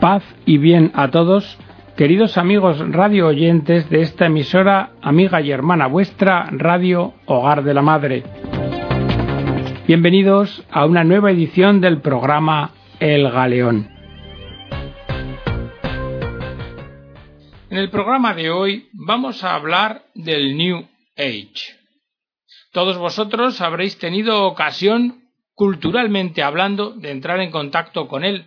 Paz 0.00 0.22
y 0.44 0.58
bien 0.58 0.92
a 0.94 1.10
todos, 1.10 1.58
queridos 1.96 2.36
amigos 2.36 2.78
radio 2.92 3.28
oyentes 3.28 3.88
de 3.88 4.02
esta 4.02 4.26
emisora, 4.26 4.90
amiga 5.00 5.40
y 5.40 5.50
hermana 5.50 5.86
vuestra, 5.86 6.48
Radio 6.50 7.14
Hogar 7.24 7.64
de 7.64 7.72
la 7.72 7.80
Madre. 7.80 8.22
Bienvenidos 9.88 10.64
a 10.70 10.84
una 10.84 11.02
nueva 11.02 11.30
edición 11.30 11.80
del 11.80 12.02
programa 12.02 12.72
El 13.00 13.30
Galeón. 13.30 13.88
En 17.70 17.78
el 17.78 17.88
programa 17.88 18.34
de 18.34 18.50
hoy 18.50 18.88
vamos 18.92 19.44
a 19.44 19.54
hablar 19.54 20.02
del 20.14 20.58
New 20.58 20.86
Age. 21.16 21.74
Todos 22.70 22.98
vosotros 22.98 23.62
habréis 23.62 23.98
tenido 23.98 24.44
ocasión, 24.44 25.22
culturalmente 25.54 26.42
hablando, 26.42 26.90
de 26.90 27.12
entrar 27.12 27.40
en 27.40 27.50
contacto 27.50 28.08
con 28.08 28.24
él, 28.24 28.44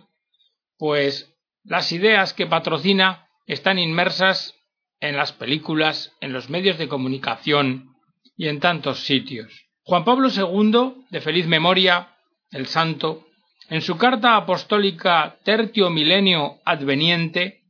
pues 0.78 1.29
las 1.64 1.92
ideas 1.92 2.34
que 2.34 2.46
patrocina 2.46 3.28
están 3.46 3.78
inmersas 3.78 4.54
en 5.00 5.16
las 5.16 5.32
películas, 5.32 6.12
en 6.20 6.32
los 6.32 6.50
medios 6.50 6.78
de 6.78 6.88
comunicación 6.88 7.96
y 8.36 8.48
en 8.48 8.60
tantos 8.60 9.04
sitios. 9.04 9.66
Juan 9.82 10.04
Pablo 10.04 10.28
II, 10.28 11.04
de 11.10 11.20
feliz 11.20 11.46
memoria, 11.46 12.14
el 12.50 12.66
santo, 12.66 13.26
en 13.68 13.82
su 13.82 13.96
carta 13.96 14.36
apostólica 14.36 15.38
Tertio 15.44 15.90
Milenio 15.90 16.58
Adveniente, 16.64 17.62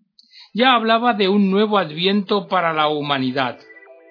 ya 0.53 0.75
hablaba 0.75 1.15
de 1.15 1.29
un 1.29 1.51
nuevo 1.51 1.79
adviento 1.79 2.49
para 2.49 2.73
la 2.73 2.89
humanidad 2.89 3.59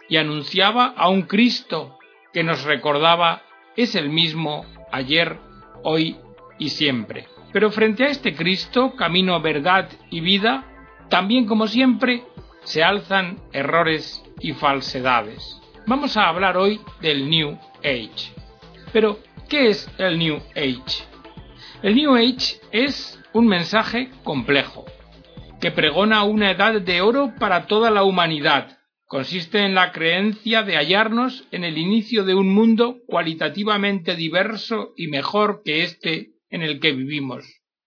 y 0.08 0.17
anunciaba 0.17 0.94
a 0.95 1.09
un 1.09 1.23
Cristo 1.23 1.98
que 2.34 2.44
nos 2.44 2.64
recordaba 2.64 3.44
es 3.75 3.95
el 3.95 4.09
mismo 4.09 4.66
ayer, 4.91 5.38
hoy 5.84 6.17
y 6.58 6.70
siempre. 6.70 7.27
Pero 7.52 7.71
frente 7.71 8.03
a 8.03 8.09
este 8.09 8.35
Cristo, 8.35 8.95
camino, 8.95 9.41
verdad 9.41 9.89
y 10.12 10.21
vida, 10.21 10.66
también 11.09 11.45
como 11.45 11.67
siempre, 11.67 12.23
se 12.64 12.83
alzan 12.83 13.39
errores 13.52 14.23
y 14.39 14.53
falsedades. 14.53 15.59
Vamos 15.88 16.16
a 16.17 16.27
hablar 16.27 16.58
hoy 16.58 16.80
del 17.02 17.30
New 17.30 17.58
Age. 17.80 18.31
Pero, 18.94 19.20
¿qué 19.47 19.70
es 19.70 19.89
el 19.97 20.20
New 20.20 20.38
Age? 20.55 21.03
El 21.81 21.95
New 21.95 22.16
Age 22.16 22.59
es 22.72 23.20
un 23.33 23.47
mensaje 23.47 24.11
complejo, 24.23 24.86
que 25.59 25.72
pregona 25.72 26.23
una 26.23 26.52
edad 26.52 26.80
de 26.80 27.02
oro 27.02 27.33
para 27.39 27.66
toda 27.66 27.89
la 27.89 28.03
humanidad. 28.03 28.77
Consiste 29.08 29.66
en 29.66 29.73
la 29.73 29.92
creencia 29.92 30.61
de 30.61 30.75
hallarnos 30.75 31.47
en 31.52 31.64
el 31.64 31.80
inicio 31.80 32.23
de 32.23 32.36
un 32.36 32.53
mundo 32.53 32.97
cualitativamente 33.08 34.16
diverso 34.16 34.94
y 34.95 35.08
mejor 35.08 35.64
que 35.66 35.81
este 35.81 36.33
en 36.50 36.61
el 36.61 36.80
que 36.80 36.92
vivimos. 36.92 37.45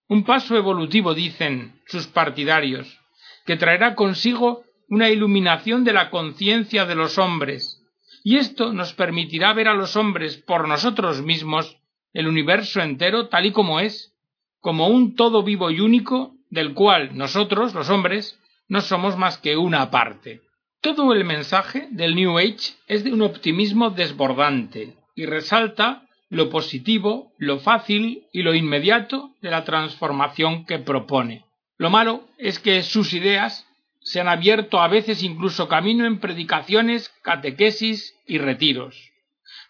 Un 0.09 0.25
paso 0.25 0.57
evolutivo, 0.57 1.15
dicen 1.15 1.81
sus 1.87 2.07
partidarios, 2.07 3.01
que 3.47 3.57
traerá 3.57 3.95
consigo 3.95 4.65
una 4.89 5.09
iluminación 5.09 5.85
de 5.85 5.93
la 5.93 6.11
conciencia 6.11 6.85
de 6.85 6.95
los 6.95 7.19
hombres, 7.19 7.83
y 8.25 8.37
esto 8.37 8.73
nos 8.73 8.93
permitirá 8.93 9.53
ver 9.53 9.69
a 9.69 9.75
los 9.75 9.97
hombres 9.97 10.37
por 10.37 10.69
nosotros 10.69 11.23
mismos 11.23 11.79
el 12.13 12.29
universo 12.29 12.81
entero 12.81 13.29
tal 13.29 13.47
y 13.47 13.53
como 13.53 13.81
es, 13.81 14.13
como 14.61 14.89
un 14.89 15.17
todo 15.17 15.43
vivo 15.43 15.71
y 15.71 15.81
único 15.81 16.35
del 16.51 16.75
cual 16.75 17.17
nosotros, 17.17 17.75
los 17.75 17.89
hombres, 17.91 18.39
no 18.69 18.81
somos 18.81 19.17
más 19.17 19.39
que 19.39 19.57
una 19.57 19.91
parte. 19.91 20.43
Todo 20.81 21.13
el 21.13 21.25
mensaje 21.25 21.89
del 21.91 22.15
New 22.15 22.39
Age 22.39 22.75
es 22.87 23.03
de 23.05 23.13
un 23.13 23.23
optimismo 23.23 23.91
desbordante 23.91 24.97
y 25.15 25.27
resalta 25.27 26.07
lo 26.33 26.49
positivo, 26.49 27.31
lo 27.37 27.59
fácil 27.59 28.25
y 28.33 28.43
lo 28.43 28.55
inmediato 28.55 29.33
de 29.43 29.51
la 29.51 29.65
transformación 29.65 30.65
que 30.65 30.79
propone. 30.79 31.45
Lo 31.77 31.91
malo 31.91 32.27
es 32.39 32.59
que 32.59 32.83
sus 32.83 33.13
ideas 33.13 33.69
se 34.01 34.19
han 34.19 34.29
abierto 34.29 34.81
a 34.81 34.89
veces 34.89 35.23
incluso 35.23 35.69
camino 35.69 36.07
en 36.07 36.21
predicaciones, 36.21 37.11
catequesis 37.21 38.17
y 38.27 38.39
retiros, 38.39 39.13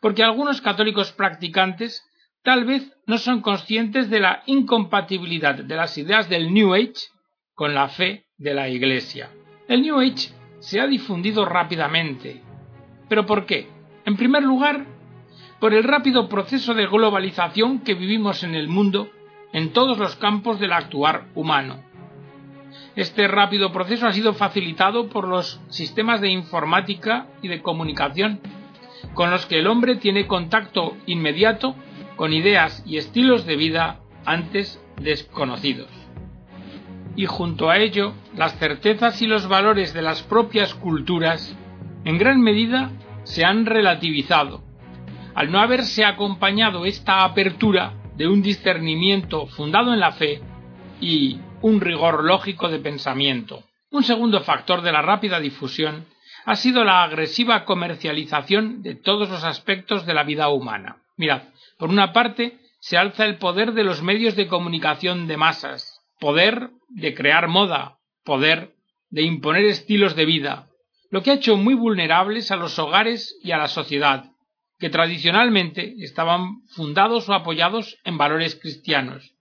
porque 0.00 0.22
algunos 0.22 0.60
católicos 0.60 1.10
practicantes 1.10 2.08
tal 2.44 2.64
vez 2.64 2.92
no 3.08 3.18
son 3.18 3.40
conscientes 3.40 4.08
de 4.08 4.20
la 4.20 4.44
incompatibilidad 4.46 5.56
de 5.56 5.74
las 5.74 5.98
ideas 5.98 6.28
del 6.28 6.54
New 6.54 6.74
Age 6.74 7.08
con 7.54 7.74
la 7.74 7.88
fe 7.88 8.26
de 8.38 8.54
la 8.54 8.68
Iglesia. 8.68 9.30
El 9.66 9.82
New 9.82 9.98
Age 9.98 10.30
se 10.60 10.80
ha 10.80 10.86
difundido 10.86 11.44
rápidamente. 11.44 12.40
¿Pero 13.08 13.26
por 13.26 13.46
qué? 13.46 13.66
En 14.04 14.16
primer 14.16 14.44
lugar, 14.44 14.86
por 15.62 15.74
el 15.74 15.84
rápido 15.84 16.28
proceso 16.28 16.74
de 16.74 16.88
globalización 16.88 17.84
que 17.84 17.94
vivimos 17.94 18.42
en 18.42 18.56
el 18.56 18.66
mundo 18.66 19.10
en 19.52 19.72
todos 19.72 19.96
los 19.96 20.16
campos 20.16 20.58
del 20.58 20.72
actuar 20.72 21.26
humano. 21.36 21.84
Este 22.96 23.28
rápido 23.28 23.70
proceso 23.70 24.08
ha 24.08 24.12
sido 24.12 24.34
facilitado 24.34 25.08
por 25.08 25.28
los 25.28 25.60
sistemas 25.68 26.20
de 26.20 26.30
informática 26.30 27.28
y 27.42 27.46
de 27.46 27.62
comunicación, 27.62 28.40
con 29.14 29.30
los 29.30 29.46
que 29.46 29.60
el 29.60 29.68
hombre 29.68 29.94
tiene 29.94 30.26
contacto 30.26 30.96
inmediato 31.06 31.76
con 32.16 32.32
ideas 32.32 32.82
y 32.84 32.96
estilos 32.96 33.46
de 33.46 33.54
vida 33.54 34.00
antes 34.24 34.84
desconocidos. 35.00 35.90
Y 37.14 37.26
junto 37.26 37.70
a 37.70 37.78
ello, 37.78 38.14
las 38.36 38.58
certezas 38.58 39.22
y 39.22 39.28
los 39.28 39.46
valores 39.46 39.94
de 39.94 40.02
las 40.02 40.24
propias 40.24 40.74
culturas 40.74 41.56
en 42.04 42.18
gran 42.18 42.40
medida 42.40 42.90
se 43.22 43.44
han 43.44 43.64
relativizado 43.64 44.71
al 45.34 45.50
no 45.50 45.60
haberse 45.60 46.04
acompañado 46.04 46.84
esta 46.84 47.24
apertura 47.24 47.94
de 48.16 48.28
un 48.28 48.42
discernimiento 48.42 49.46
fundado 49.46 49.92
en 49.92 50.00
la 50.00 50.12
fe 50.12 50.40
y 51.00 51.38
un 51.62 51.80
rigor 51.80 52.24
lógico 52.24 52.68
de 52.68 52.78
pensamiento. 52.78 53.64
Un 53.90 54.02
segundo 54.02 54.40
factor 54.42 54.82
de 54.82 54.92
la 54.92 55.02
rápida 55.02 55.40
difusión 55.40 56.06
ha 56.44 56.56
sido 56.56 56.84
la 56.84 57.02
agresiva 57.02 57.64
comercialización 57.64 58.82
de 58.82 58.94
todos 58.94 59.30
los 59.30 59.44
aspectos 59.44 60.06
de 60.06 60.14
la 60.14 60.24
vida 60.24 60.48
humana. 60.48 60.96
Mirad, 61.16 61.42
por 61.78 61.88
una 61.88 62.12
parte 62.12 62.58
se 62.80 62.96
alza 62.96 63.24
el 63.24 63.38
poder 63.38 63.72
de 63.72 63.84
los 63.84 64.02
medios 64.02 64.34
de 64.34 64.48
comunicación 64.48 65.28
de 65.28 65.36
masas, 65.36 66.00
poder 66.18 66.70
de 66.88 67.14
crear 67.14 67.48
moda, 67.48 67.98
poder 68.24 68.74
de 69.10 69.22
imponer 69.22 69.64
estilos 69.64 70.16
de 70.16 70.24
vida, 70.24 70.68
lo 71.10 71.22
que 71.22 71.30
ha 71.30 71.34
hecho 71.34 71.56
muy 71.56 71.74
vulnerables 71.74 72.50
a 72.50 72.56
los 72.56 72.78
hogares 72.78 73.38
y 73.42 73.52
a 73.52 73.58
la 73.58 73.68
sociedad, 73.68 74.31
que 74.82 74.90
tradicionalmente 74.90 75.94
estaban 75.98 76.66
fundados 76.66 77.28
o 77.28 77.34
apoyados 77.34 78.00
en 78.02 78.18
valores 78.18 78.56
cristianos. 78.56 79.32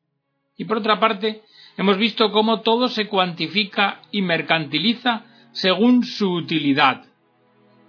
Y 0.55 0.65
por 0.65 0.77
otra 0.77 0.99
parte, 0.99 1.41
hemos 1.77 1.97
visto 1.97 2.31
cómo 2.31 2.61
todo 2.61 2.89
se 2.89 3.07
cuantifica 3.07 4.03
y 4.11 4.21
mercantiliza 4.21 5.25
según 5.51 6.03
su 6.03 6.31
utilidad, 6.31 7.05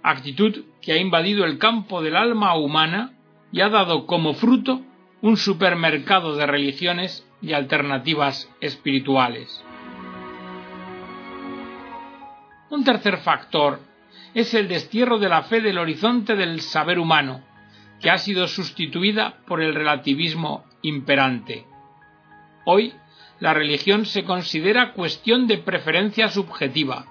actitud 0.01 0.65
que 0.81 0.93
ha 0.93 0.97
invadido 0.97 1.45
el 1.45 1.59
campo 1.59 2.01
del 2.01 2.15
alma 2.15 2.55
humana 2.55 3.13
y 3.51 3.61
ha 3.61 3.69
dado 3.69 4.07
como 4.07 4.33
fruto 4.33 4.81
un 5.21 5.37
supermercado 5.37 6.35
de 6.35 6.47
religiones 6.47 7.23
y 7.39 7.53
alternativas 7.53 8.49
espirituales. 8.61 9.63
Un 12.71 12.83
tercer 12.83 13.17
factor 13.17 13.92
es 14.33 14.53
el 14.53 14.67
destierro 14.67 15.19
de 15.19 15.29
la 15.29 15.43
fe 15.43 15.61
del 15.61 15.77
horizonte 15.77 16.35
del 16.35 16.61
saber 16.61 16.99
humano, 16.99 17.43
que 18.01 18.09
ha 18.09 18.17
sido 18.17 18.47
sustituida 18.47 19.37
por 19.47 19.61
el 19.61 19.73
relativismo 19.73 20.65
imperante. 20.81 21.65
Hoy, 22.65 22.93
la 23.39 23.53
religión 23.53 24.05
se 24.05 24.23
considera 24.23 24.93
cuestión 24.93 25.47
de 25.47 25.57
preferencia 25.57 26.29
subjetiva, 26.29 27.05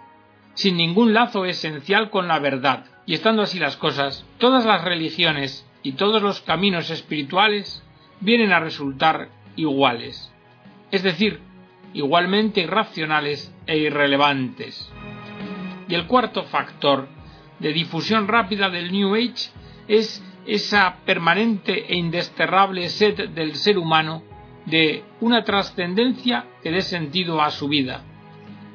sin 0.55 0.77
ningún 0.77 1.15
lazo 1.15 1.45
esencial 1.45 2.11
con 2.11 2.29
la 2.29 2.39
verdad, 2.39 2.87
y 3.07 3.15
estando 3.15 3.43
así 3.43 3.59
las 3.59 3.77
cosas, 3.77 4.25
todas 4.39 4.65
las 4.65 4.85
religiones 4.85 5.67
y 5.83 5.93
todos 5.93 6.23
los 6.23 6.41
caminos 6.41 6.91
espirituales 6.91 7.83
vienen 8.21 8.53
a 8.53 8.61
resultar 8.61 9.29
iguales, 9.57 10.33
es 10.91 11.03
decir, 11.03 11.41
igualmente 11.93 12.61
irracionales 12.61 13.53
e 13.67 13.79
irrelevantes. 13.79 14.91
Y 15.93 15.95
el 15.95 16.07
cuarto 16.07 16.45
factor 16.45 17.07
de 17.59 17.71
difusión 17.75 18.27
rápida 18.27 18.71
del 18.71 18.91
New 18.91 19.15
Age 19.15 19.51
es 19.89 20.25
esa 20.47 20.97
permanente 21.05 21.85
e 21.87 21.97
indesterrable 21.97 22.89
sed 22.89 23.29
del 23.29 23.57
ser 23.57 23.77
humano 23.77 24.23
de 24.65 25.05
una 25.21 25.45
trascendencia 25.45 26.47
que 26.63 26.71
dé 26.71 26.81
sentido 26.81 27.43
a 27.43 27.51
su 27.51 27.69
vida. 27.69 28.05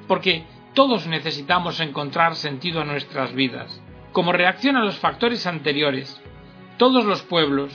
Porque 0.07 0.43
todos 0.75 1.07
necesitamos 1.07 1.79
encontrar 1.79 2.35
sentido 2.35 2.81
a 2.81 2.85
nuestras 2.85 3.33
vidas. 3.33 3.81
Como 4.11 4.31
reacción 4.31 4.75
a 4.75 4.85
los 4.85 4.99
factores 4.99 5.47
anteriores, 5.47 6.21
todos 6.77 7.03
los 7.03 7.23
pueblos, 7.23 7.73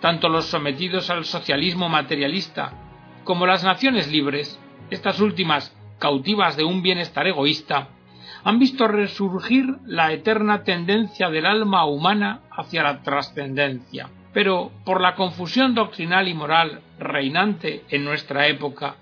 tanto 0.00 0.30
los 0.30 0.46
sometidos 0.46 1.10
al 1.10 1.26
socialismo 1.26 1.90
materialista 1.90 2.72
como 3.24 3.44
las 3.44 3.64
naciones 3.64 4.10
libres, 4.10 4.58
estas 4.88 5.20
últimas 5.20 5.76
cautivas 5.98 6.56
de 6.56 6.64
un 6.64 6.80
bienestar 6.80 7.26
egoísta, 7.26 7.90
han 8.44 8.58
visto 8.58 8.88
resurgir 8.88 9.76
la 9.86 10.12
eterna 10.12 10.64
tendencia 10.64 11.30
del 11.30 11.46
alma 11.46 11.84
humana 11.84 12.40
hacia 12.50 12.82
la 12.82 13.02
trascendencia. 13.02 14.10
Pero 14.32 14.70
por 14.84 15.00
la 15.00 15.14
confusión 15.14 15.74
doctrinal 15.74 16.28
y 16.28 16.34
moral 16.34 16.80
reinante 16.98 17.84
en 17.88 18.04
nuestra 18.04 18.46
época, 18.46 18.96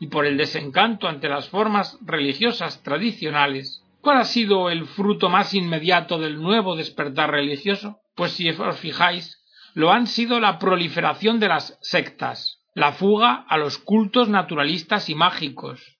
y 0.00 0.06
por 0.06 0.24
el 0.24 0.38
desencanto 0.38 1.06
ante 1.06 1.28
las 1.28 1.48
formas 1.48 1.98
religiosas 2.00 2.82
tradicionales, 2.82 3.84
¿cuál 4.00 4.16
ha 4.16 4.24
sido 4.24 4.70
el 4.70 4.86
fruto 4.86 5.28
más 5.28 5.52
inmediato 5.52 6.18
del 6.18 6.40
nuevo 6.40 6.74
despertar 6.74 7.30
religioso? 7.30 7.98
Pues 8.16 8.32
si 8.32 8.48
os 8.48 8.78
fijáis, 8.78 9.44
lo 9.74 9.92
han 9.92 10.06
sido 10.06 10.40
la 10.40 10.58
proliferación 10.58 11.38
de 11.38 11.48
las 11.48 11.78
sectas, 11.82 12.60
la 12.74 12.92
fuga 12.92 13.44
a 13.46 13.58
los 13.58 13.78
cultos 13.78 14.28
naturalistas 14.28 15.10
y 15.10 15.14
mágicos, 15.14 15.98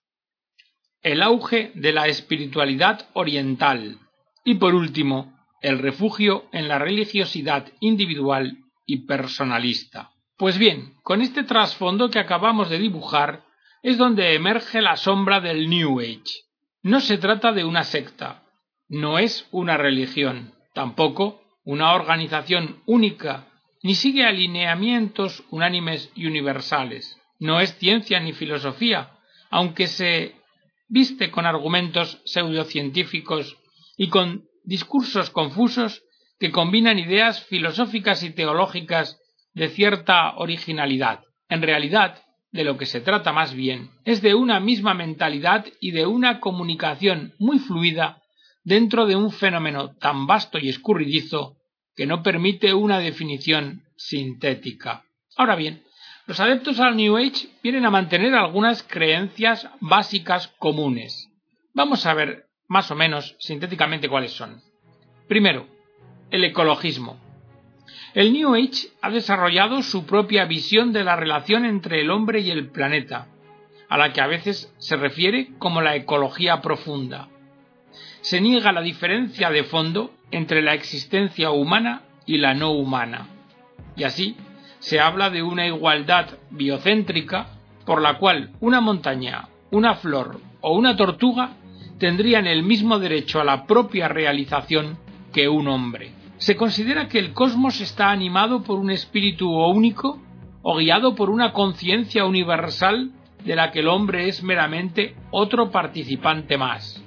el 1.03 1.23
auge 1.23 1.71
de 1.73 1.93
la 1.93 2.07
espiritualidad 2.07 3.09
oriental 3.13 3.99
y 4.43 4.55
por 4.55 4.75
último 4.75 5.33
el 5.61 5.79
refugio 5.79 6.45
en 6.51 6.67
la 6.67 6.79
religiosidad 6.79 7.67
individual 7.79 8.57
y 8.85 9.05
personalista. 9.05 10.11
Pues 10.37 10.57
bien, 10.57 10.95
con 11.03 11.21
este 11.21 11.43
trasfondo 11.43 12.09
que 12.09 12.19
acabamos 12.19 12.69
de 12.69 12.79
dibujar 12.79 13.43
es 13.83 13.97
donde 13.97 14.33
emerge 14.33 14.81
la 14.81 14.97
sombra 14.97 15.39
del 15.39 15.69
New 15.69 15.99
Age. 15.99 16.45
No 16.83 16.99
se 16.99 17.17
trata 17.17 17.51
de 17.51 17.63
una 17.63 17.83
secta, 17.83 18.43
no 18.89 19.19
es 19.19 19.47
una 19.51 19.77
religión, 19.77 20.53
tampoco 20.73 21.41
una 21.63 21.93
organización 21.93 22.81
única, 22.85 23.47
ni 23.83 23.95
sigue 23.95 24.25
alineamientos 24.25 25.43
unánimes 25.51 26.11
y 26.15 26.25
universales. 26.25 27.17
No 27.39 27.59
es 27.59 27.77
ciencia 27.77 28.19
ni 28.19 28.33
filosofía, 28.33 29.11
aunque 29.49 29.87
se 29.87 30.40
viste 30.91 31.31
con 31.31 31.45
argumentos 31.45 32.21
pseudocientíficos 32.25 33.57
y 33.95 34.09
con 34.09 34.43
discursos 34.65 35.29
confusos 35.29 36.03
que 36.37 36.51
combinan 36.51 36.99
ideas 36.99 37.43
filosóficas 37.45 38.23
y 38.23 38.31
teológicas 38.31 39.17
de 39.53 39.69
cierta 39.69 40.35
originalidad. 40.35 41.21
En 41.47 41.61
realidad, 41.61 42.21
de 42.51 42.65
lo 42.65 42.77
que 42.77 42.85
se 42.85 42.99
trata 42.99 43.31
más 43.31 43.53
bien 43.53 43.91
es 44.03 44.21
de 44.21 44.35
una 44.35 44.59
misma 44.59 44.93
mentalidad 44.93 45.65
y 45.79 45.91
de 45.91 46.05
una 46.05 46.41
comunicación 46.41 47.33
muy 47.39 47.59
fluida 47.59 48.21
dentro 48.65 49.05
de 49.05 49.15
un 49.15 49.31
fenómeno 49.31 49.95
tan 49.95 50.27
vasto 50.27 50.59
y 50.59 50.67
escurridizo 50.67 51.55
que 51.95 52.05
no 52.05 52.21
permite 52.21 52.73
una 52.73 52.99
definición 52.99 53.83
sintética. 53.95 55.05
Ahora 55.37 55.55
bien, 55.55 55.83
los 56.31 56.39
adeptos 56.39 56.79
al 56.79 56.95
New 56.95 57.17
Age 57.17 57.49
vienen 57.61 57.85
a 57.85 57.89
mantener 57.89 58.33
algunas 58.35 58.83
creencias 58.83 59.67
básicas 59.81 60.47
comunes. 60.59 61.29
Vamos 61.73 62.05
a 62.05 62.13
ver 62.13 62.45
más 62.69 62.89
o 62.89 62.95
menos 62.95 63.35
sintéticamente 63.37 64.07
cuáles 64.07 64.31
son. 64.31 64.61
Primero, 65.27 65.67
el 66.29 66.45
ecologismo. 66.45 67.19
El 68.13 68.31
New 68.31 68.55
Age 68.55 68.93
ha 69.01 69.09
desarrollado 69.09 69.81
su 69.81 70.05
propia 70.05 70.45
visión 70.45 70.93
de 70.93 71.03
la 71.03 71.17
relación 71.17 71.65
entre 71.65 71.99
el 71.99 72.09
hombre 72.09 72.39
y 72.39 72.49
el 72.49 72.69
planeta, 72.69 73.27
a 73.89 73.97
la 73.97 74.13
que 74.13 74.21
a 74.21 74.27
veces 74.27 74.73
se 74.77 74.95
refiere 74.95 75.49
como 75.59 75.81
la 75.81 75.97
ecología 75.97 76.61
profunda. 76.61 77.27
Se 78.21 78.39
niega 78.39 78.71
la 78.71 78.81
diferencia 78.81 79.49
de 79.49 79.65
fondo 79.65 80.13
entre 80.31 80.61
la 80.61 80.75
existencia 80.75 81.51
humana 81.51 82.03
y 82.25 82.37
la 82.37 82.53
no 82.53 82.71
humana, 82.71 83.27
y 83.97 84.05
así 84.05 84.37
se 84.81 84.99
habla 84.99 85.29
de 85.29 85.43
una 85.43 85.67
igualdad 85.67 86.39
biocéntrica 86.49 87.47
por 87.85 88.01
la 88.01 88.17
cual 88.17 88.51
una 88.59 88.81
montaña, 88.81 89.47
una 89.69 89.93
flor 89.95 90.41
o 90.59 90.75
una 90.75 90.97
tortuga 90.97 91.51
tendrían 91.99 92.47
el 92.47 92.63
mismo 92.63 92.97
derecho 92.97 93.39
a 93.39 93.43
la 93.43 93.67
propia 93.67 94.07
realización 94.07 94.97
que 95.31 95.47
un 95.47 95.67
hombre. 95.67 96.13
Se 96.37 96.55
considera 96.55 97.07
que 97.07 97.19
el 97.19 97.31
cosmos 97.33 97.79
está 97.79 98.09
animado 98.09 98.63
por 98.63 98.79
un 98.79 98.89
espíritu 98.89 99.51
único 99.51 100.19
o 100.63 100.77
guiado 100.77 101.13
por 101.13 101.29
una 101.29 101.53
conciencia 101.53 102.25
universal 102.25 103.11
de 103.45 103.55
la 103.55 103.71
que 103.71 103.79
el 103.79 103.87
hombre 103.87 104.29
es 104.29 104.41
meramente 104.41 105.15
otro 105.29 105.69
participante 105.69 106.57
más. 106.57 107.03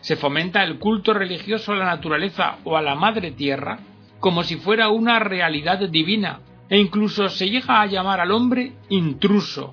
Se 0.00 0.16
fomenta 0.16 0.64
el 0.64 0.78
culto 0.78 1.12
religioso 1.12 1.72
a 1.72 1.76
la 1.76 1.84
naturaleza 1.84 2.56
o 2.64 2.78
a 2.78 2.82
la 2.82 2.94
madre 2.94 3.32
tierra 3.32 3.78
como 4.20 4.42
si 4.42 4.56
fuera 4.56 4.88
una 4.88 5.18
realidad 5.18 5.86
divina 5.90 6.40
e 6.70 6.78
incluso 6.78 7.28
se 7.28 7.48
llega 7.48 7.80
a 7.80 7.86
llamar 7.86 8.20
al 8.20 8.30
hombre 8.30 8.72
intruso, 8.88 9.72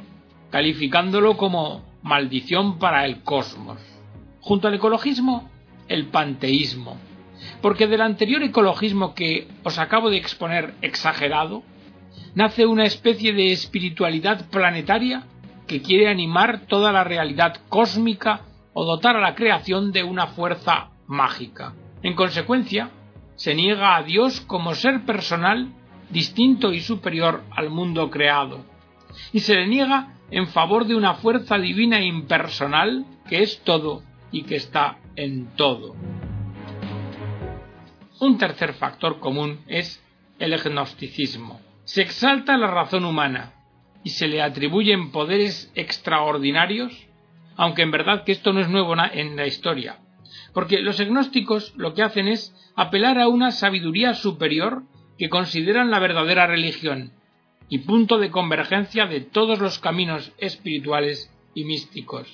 calificándolo 0.50 1.36
como 1.36 1.84
maldición 2.02 2.78
para 2.78 3.06
el 3.06 3.24
cosmos. 3.24 3.80
Junto 4.40 4.68
al 4.68 4.76
ecologismo, 4.76 5.50
el 5.88 6.08
panteísmo, 6.08 6.98
porque 7.62 7.88
del 7.88 8.02
anterior 8.02 8.44
ecologismo 8.44 9.14
que 9.14 9.48
os 9.64 9.78
acabo 9.80 10.10
de 10.10 10.18
exponer 10.18 10.76
exagerado, 10.82 11.64
nace 12.34 12.66
una 12.66 12.86
especie 12.86 13.34
de 13.34 13.52
espiritualidad 13.52 14.50
planetaria 14.50 15.24
que 15.68 15.82
quiere 15.82 16.08
animar 16.10 16.68
toda 16.68 16.92
la 16.92 17.04
realidad 17.04 17.58
cósmica 17.70 18.42
o 18.74 18.86
dotar 18.86 19.16
a 19.16 19.22
la 19.22 19.36
creación 19.36 19.92
de 19.92 20.04
una 20.04 20.28
fuerza 20.28 20.90
mágica. 21.08 21.74
En 22.04 22.14
consecuencia, 22.14 22.92
se 23.36 23.56
niega 23.56 23.96
a 23.96 24.04
Dios 24.04 24.42
como 24.42 24.76
ser 24.76 25.06
personal 25.06 25.70
distinto 26.10 26.74
y 26.74 26.82
superior 26.82 27.44
al 27.52 27.70
mundo 27.70 28.10
creado, 28.10 28.66
y 29.34 29.40
se 29.40 29.56
le 29.56 29.68
niega 29.68 30.14
en 30.32 30.48
favor 30.48 30.86
de 30.86 30.96
una 30.96 31.16
fuerza 31.16 31.58
divina 31.58 32.02
impersonal 32.02 33.06
que 33.28 33.42
es 33.42 33.62
todo 33.64 34.04
y 34.32 34.44
que 34.44 34.56
está 34.56 34.98
en 35.16 35.56
todo. 35.56 35.96
Un 38.20 38.38
tercer 38.38 38.74
factor 38.74 39.20
común 39.20 39.60
es 39.68 40.02
el 40.40 40.58
gnosticismo. 40.58 41.60
Se 41.84 42.02
exalta 42.02 42.58
la 42.58 42.68
razón 42.68 43.06
humana 43.06 43.54
y 44.04 44.10
se 44.10 44.28
le 44.28 44.42
atribuyen 44.42 45.12
poderes 45.12 45.72
extraordinarios, 45.76 47.08
aunque 47.56 47.82
en 47.82 47.92
verdad 47.92 48.24
que 48.24 48.32
esto 48.32 48.54
no 48.54 48.62
es 48.62 48.70
nuevo 48.70 48.96
en 49.14 49.36
la 49.36 49.48
historia, 49.48 50.00
porque 50.54 50.80
los 50.80 51.00
agnósticos 51.00 51.74
lo 51.76 51.94
que 51.94 52.04
hacen 52.04 52.28
es 52.28 52.56
apelar 52.76 53.20
a 53.20 53.28
una 53.28 53.52
sabiduría 53.52 54.14
superior 54.14 54.84
que 55.18 55.30
consideran 55.30 55.92
la 55.92 56.00
verdadera 56.00 56.48
religión 56.48 57.12
y 57.70 57.80
punto 57.80 58.20
de 58.20 58.30
convergencia 58.30 59.06
de 59.06 59.22
todos 59.22 59.60
los 59.60 59.80
caminos 59.80 60.32
espirituales 60.38 61.32
y 61.54 61.64
místicos. 61.66 62.28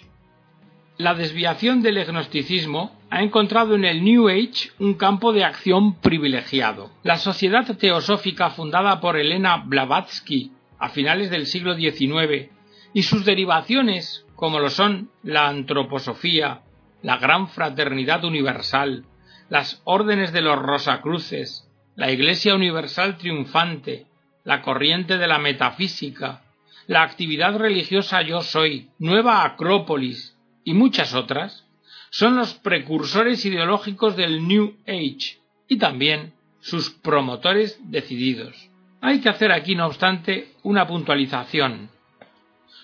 La 0.97 1.15
desviación 1.15 1.81
del 1.81 1.97
agnosticismo 1.97 2.95
ha 3.09 3.23
encontrado 3.23 3.75
en 3.75 3.85
el 3.85 4.03
New 4.03 4.29
Age 4.29 4.71
un 4.79 4.95
campo 4.95 5.33
de 5.33 5.43
acción 5.43 5.95
privilegiado. 5.95 6.91
La 7.03 7.17
sociedad 7.17 7.75
teosófica 7.77 8.51
fundada 8.51 8.99
por 8.99 9.17
Elena 9.17 9.63
Blavatsky 9.65 10.51
a 10.77 10.89
finales 10.89 11.29
del 11.29 11.47
siglo 11.47 11.75
XIX 11.75 12.51
y 12.93 13.03
sus 13.03 13.25
derivaciones, 13.25 14.25
como 14.35 14.59
lo 14.59 14.69
son 14.69 15.09
la 15.23 15.47
antroposofía, 15.47 16.61
la 17.01 17.17
gran 17.17 17.47
fraternidad 17.47 18.23
universal, 18.23 19.05
las 19.49 19.81
órdenes 19.85 20.31
de 20.33 20.41
los 20.41 20.59
Rosacruces, 20.59 21.67
la 22.01 22.11
Iglesia 22.11 22.55
Universal 22.55 23.19
triunfante, 23.19 24.07
la 24.43 24.63
corriente 24.63 25.19
de 25.19 25.27
la 25.27 25.37
metafísica, 25.37 26.41
la 26.87 27.03
actividad 27.03 27.55
religiosa 27.55 28.23
Yo 28.23 28.41
Soy, 28.41 28.89
Nueva 28.97 29.43
Acrópolis 29.43 30.35
y 30.63 30.73
muchas 30.73 31.13
otras, 31.13 31.63
son 32.09 32.37
los 32.37 32.55
precursores 32.55 33.45
ideológicos 33.45 34.15
del 34.15 34.47
New 34.47 34.77
Age 34.87 35.37
y 35.67 35.77
también 35.77 36.33
sus 36.59 36.89
promotores 36.89 37.79
decididos. 37.83 38.71
Hay 38.99 39.21
que 39.21 39.29
hacer 39.29 39.51
aquí, 39.51 39.75
no 39.75 39.85
obstante, 39.85 40.53
una 40.63 40.87
puntualización. 40.87 41.91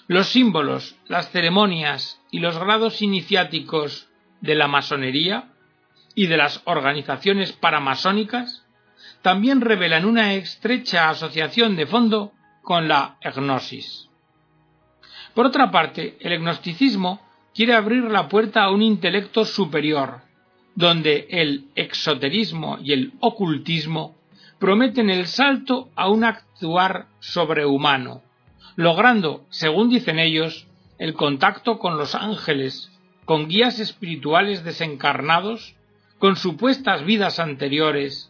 Los 0.06 0.28
símbolos, 0.28 0.96
las 1.08 1.32
ceremonias 1.32 2.22
y 2.30 2.38
los 2.38 2.60
grados 2.60 3.02
iniciáticos 3.02 4.10
de 4.42 4.54
la 4.54 4.68
masonería 4.68 5.50
y 6.14 6.28
de 6.28 6.38
las 6.38 6.62
organizaciones 6.66 7.52
paramasónicas 7.52 8.67
también 9.22 9.62
revelan 9.62 10.06
una 10.06 10.34
estrecha 10.34 11.10
asociación 11.10 11.76
de 11.76 11.86
fondo 11.86 12.32
con 12.62 12.88
la 12.88 13.18
egnosis. 13.22 14.10
Por 15.34 15.46
otra 15.46 15.70
parte, 15.72 16.18
el 16.20 16.34
agnosticismo 16.34 17.22
quiere 17.54 17.74
abrir 17.74 18.04
la 18.04 18.28
puerta 18.28 18.64
a 18.64 18.72
un 18.72 18.82
intelecto 18.82 19.46
superior, 19.46 20.22
donde 20.76 21.28
el 21.30 21.70
exoterismo 21.76 22.78
y 22.82 22.94
el 22.94 23.14
ocultismo 23.20 24.16
prometen 24.60 25.10
el 25.10 25.28
salto 25.28 25.90
a 25.96 26.10
un 26.10 26.24
actuar 26.24 27.08
sobrehumano, 27.20 28.22
logrando, 28.76 29.46
según 29.50 29.90
dicen 29.90 30.20
ellos, 30.20 30.68
el 30.98 31.14
contacto 31.14 31.80
con 31.80 31.98
los 31.98 32.16
ángeles, 32.16 32.92
con 33.26 33.48
guías 33.48 33.80
espirituales 33.80 34.64
desencarnados, 34.64 35.76
con 36.20 36.36
supuestas 36.36 37.04
vidas 37.06 37.40
anteriores, 37.40 38.27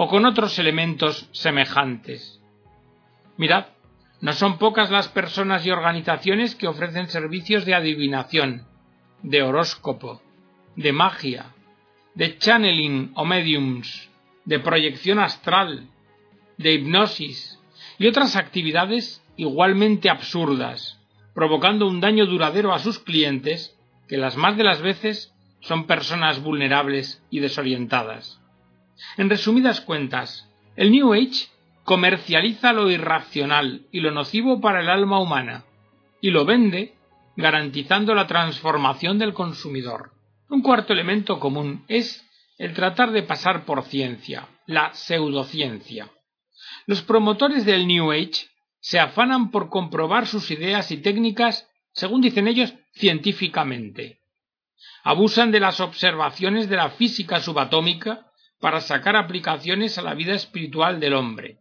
o 0.00 0.06
con 0.06 0.24
otros 0.26 0.60
elementos 0.60 1.28
semejantes. 1.32 2.40
Mirad, 3.36 3.66
no 4.20 4.32
son 4.32 4.56
pocas 4.56 4.92
las 4.92 5.08
personas 5.08 5.66
y 5.66 5.72
organizaciones 5.72 6.54
que 6.54 6.68
ofrecen 6.68 7.08
servicios 7.08 7.64
de 7.64 7.74
adivinación, 7.74 8.64
de 9.24 9.42
horóscopo, 9.42 10.22
de 10.76 10.92
magia, 10.92 11.46
de 12.14 12.38
channeling 12.38 13.10
o 13.16 13.24
mediums, 13.24 14.08
de 14.44 14.60
proyección 14.60 15.18
astral, 15.18 15.88
de 16.58 16.74
hipnosis 16.74 17.58
y 17.98 18.06
otras 18.06 18.36
actividades 18.36 19.20
igualmente 19.36 20.10
absurdas, 20.10 21.00
provocando 21.34 21.88
un 21.88 22.00
daño 22.00 22.26
duradero 22.26 22.72
a 22.72 22.78
sus 22.78 23.00
clientes, 23.00 23.76
que 24.06 24.16
las 24.16 24.36
más 24.36 24.56
de 24.56 24.62
las 24.62 24.80
veces 24.80 25.34
son 25.58 25.88
personas 25.88 26.40
vulnerables 26.40 27.20
y 27.30 27.40
desorientadas. 27.40 28.40
En 29.16 29.30
resumidas 29.30 29.80
cuentas, 29.80 30.48
el 30.76 30.90
New 30.90 31.12
Age 31.12 31.48
comercializa 31.84 32.72
lo 32.72 32.90
irracional 32.90 33.86
y 33.90 34.00
lo 34.00 34.10
nocivo 34.10 34.60
para 34.60 34.80
el 34.80 34.90
alma 34.90 35.20
humana, 35.20 35.64
y 36.20 36.30
lo 36.30 36.44
vende 36.44 36.94
garantizando 37.36 38.14
la 38.14 38.26
transformación 38.26 39.18
del 39.18 39.32
consumidor. 39.32 40.12
Un 40.48 40.60
cuarto 40.60 40.92
elemento 40.92 41.38
común 41.38 41.84
es 41.88 42.24
el 42.58 42.74
tratar 42.74 43.12
de 43.12 43.22
pasar 43.22 43.64
por 43.64 43.84
ciencia, 43.84 44.48
la 44.66 44.92
pseudociencia. 44.92 46.10
Los 46.86 47.02
promotores 47.02 47.64
del 47.64 47.86
New 47.86 48.10
Age 48.10 48.48
se 48.80 48.98
afanan 48.98 49.50
por 49.50 49.68
comprobar 49.68 50.26
sus 50.26 50.50
ideas 50.50 50.90
y 50.90 50.98
técnicas, 50.98 51.68
según 51.92 52.20
dicen 52.20 52.48
ellos, 52.48 52.74
científicamente. 52.92 54.20
Abusan 55.04 55.50
de 55.50 55.60
las 55.60 55.80
observaciones 55.80 56.68
de 56.68 56.76
la 56.76 56.90
física 56.90 57.40
subatómica 57.40 58.27
para 58.60 58.80
sacar 58.80 59.16
aplicaciones 59.16 59.98
a 59.98 60.02
la 60.02 60.14
vida 60.14 60.34
espiritual 60.34 61.00
del 61.00 61.14
hombre. 61.14 61.58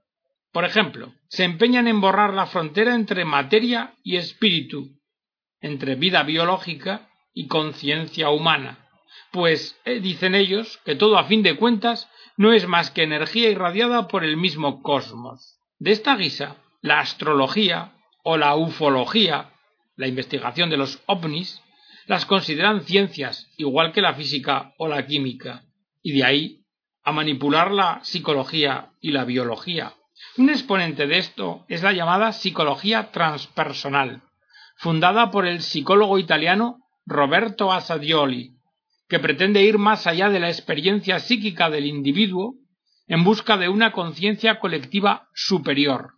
Por 0.51 0.65
ejemplo, 0.65 1.13
se 1.27 1.43
empeñan 1.43 1.87
en 1.87 2.01
borrar 2.01 2.33
la 2.33 2.47
frontera 2.47 2.95
entre 2.95 3.25
materia 3.25 3.93
y 4.03 4.15
espíritu, 4.15 4.97
entre 5.61 5.95
vida 5.95 6.23
biológica 6.23 7.09
y 7.33 7.47
conciencia 7.47 8.29
humana, 8.29 8.89
pues 9.31 9.79
eh, 9.85 9.99
dicen 9.99 10.35
ellos 10.35 10.79
que 10.85 10.95
todo 10.95 11.17
a 11.17 11.25
fin 11.25 11.43
de 11.43 11.55
cuentas 11.55 12.09
no 12.37 12.53
es 12.53 12.67
más 12.67 12.91
que 12.91 13.03
energía 13.03 13.49
irradiada 13.49 14.07
por 14.07 14.23
el 14.23 14.37
mismo 14.37 14.81
cosmos. 14.81 15.59
De 15.79 15.91
esta 15.91 16.15
guisa, 16.15 16.57
la 16.81 16.99
astrología 16.99 17.93
o 18.23 18.37
la 18.37 18.55
ufología, 18.55 19.51
la 19.95 20.07
investigación 20.07 20.69
de 20.69 20.77
los 20.77 21.01
ovnis, 21.05 21.61
las 22.05 22.25
consideran 22.25 22.81
ciencias, 22.81 23.51
igual 23.57 23.91
que 23.91 24.01
la 24.01 24.13
física 24.13 24.73
o 24.77 24.87
la 24.87 25.05
química, 25.05 25.63
y 26.01 26.13
de 26.13 26.23
ahí 26.23 26.61
a 27.07 27.13
manipular 27.13 27.71
la 27.71 28.01
psicología 28.03 28.89
y 28.99 29.11
la 29.11 29.23
biología. 29.23 29.93
Un 30.35 30.49
exponente 30.49 31.07
de 31.07 31.19
esto 31.19 31.63
es 31.69 31.81
la 31.81 31.93
llamada 31.93 32.33
psicología 32.33 33.11
transpersonal, 33.13 34.23
fundada 34.75 35.31
por 35.31 35.47
el 35.47 35.61
psicólogo 35.61 36.19
italiano 36.19 36.79
Roberto 37.05 37.71
Asadioli, 37.71 38.57
que 39.07 39.19
pretende 39.19 39.63
ir 39.63 39.77
más 39.77 40.05
allá 40.05 40.27
de 40.27 40.41
la 40.41 40.49
experiencia 40.49 41.19
psíquica 41.19 41.69
del 41.69 41.85
individuo 41.85 42.55
en 43.07 43.23
busca 43.23 43.55
de 43.55 43.69
una 43.69 43.93
conciencia 43.93 44.59
colectiva 44.59 45.29
superior, 45.33 46.15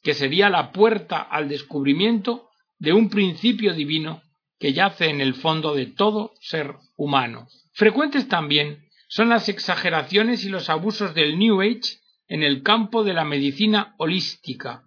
que 0.00 0.14
sería 0.14 0.48
la 0.48 0.70
puerta 0.70 1.20
al 1.22 1.48
descubrimiento 1.48 2.50
de 2.78 2.92
un 2.92 3.10
principio 3.10 3.74
divino 3.74 4.22
que 4.60 4.74
yace 4.74 5.10
en 5.10 5.20
el 5.20 5.34
fondo 5.34 5.74
de 5.74 5.86
todo 5.86 6.34
ser 6.40 6.76
humano. 6.96 7.48
Frecuentes 7.72 8.28
también 8.28 8.89
son 9.10 9.28
las 9.28 9.48
exageraciones 9.48 10.44
y 10.44 10.48
los 10.48 10.70
abusos 10.70 11.14
del 11.14 11.36
New 11.36 11.60
Age 11.60 11.98
en 12.28 12.44
el 12.44 12.62
campo 12.62 13.02
de 13.02 13.12
la 13.12 13.24
medicina 13.24 13.96
holística, 13.98 14.84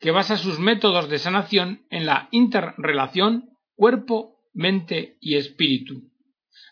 que 0.00 0.10
basa 0.10 0.38
sus 0.38 0.58
métodos 0.58 1.10
de 1.10 1.18
sanación 1.18 1.86
en 1.90 2.06
la 2.06 2.28
interrelación 2.30 3.50
cuerpo, 3.76 4.36
mente 4.54 5.18
y 5.20 5.36
espíritu. 5.36 6.10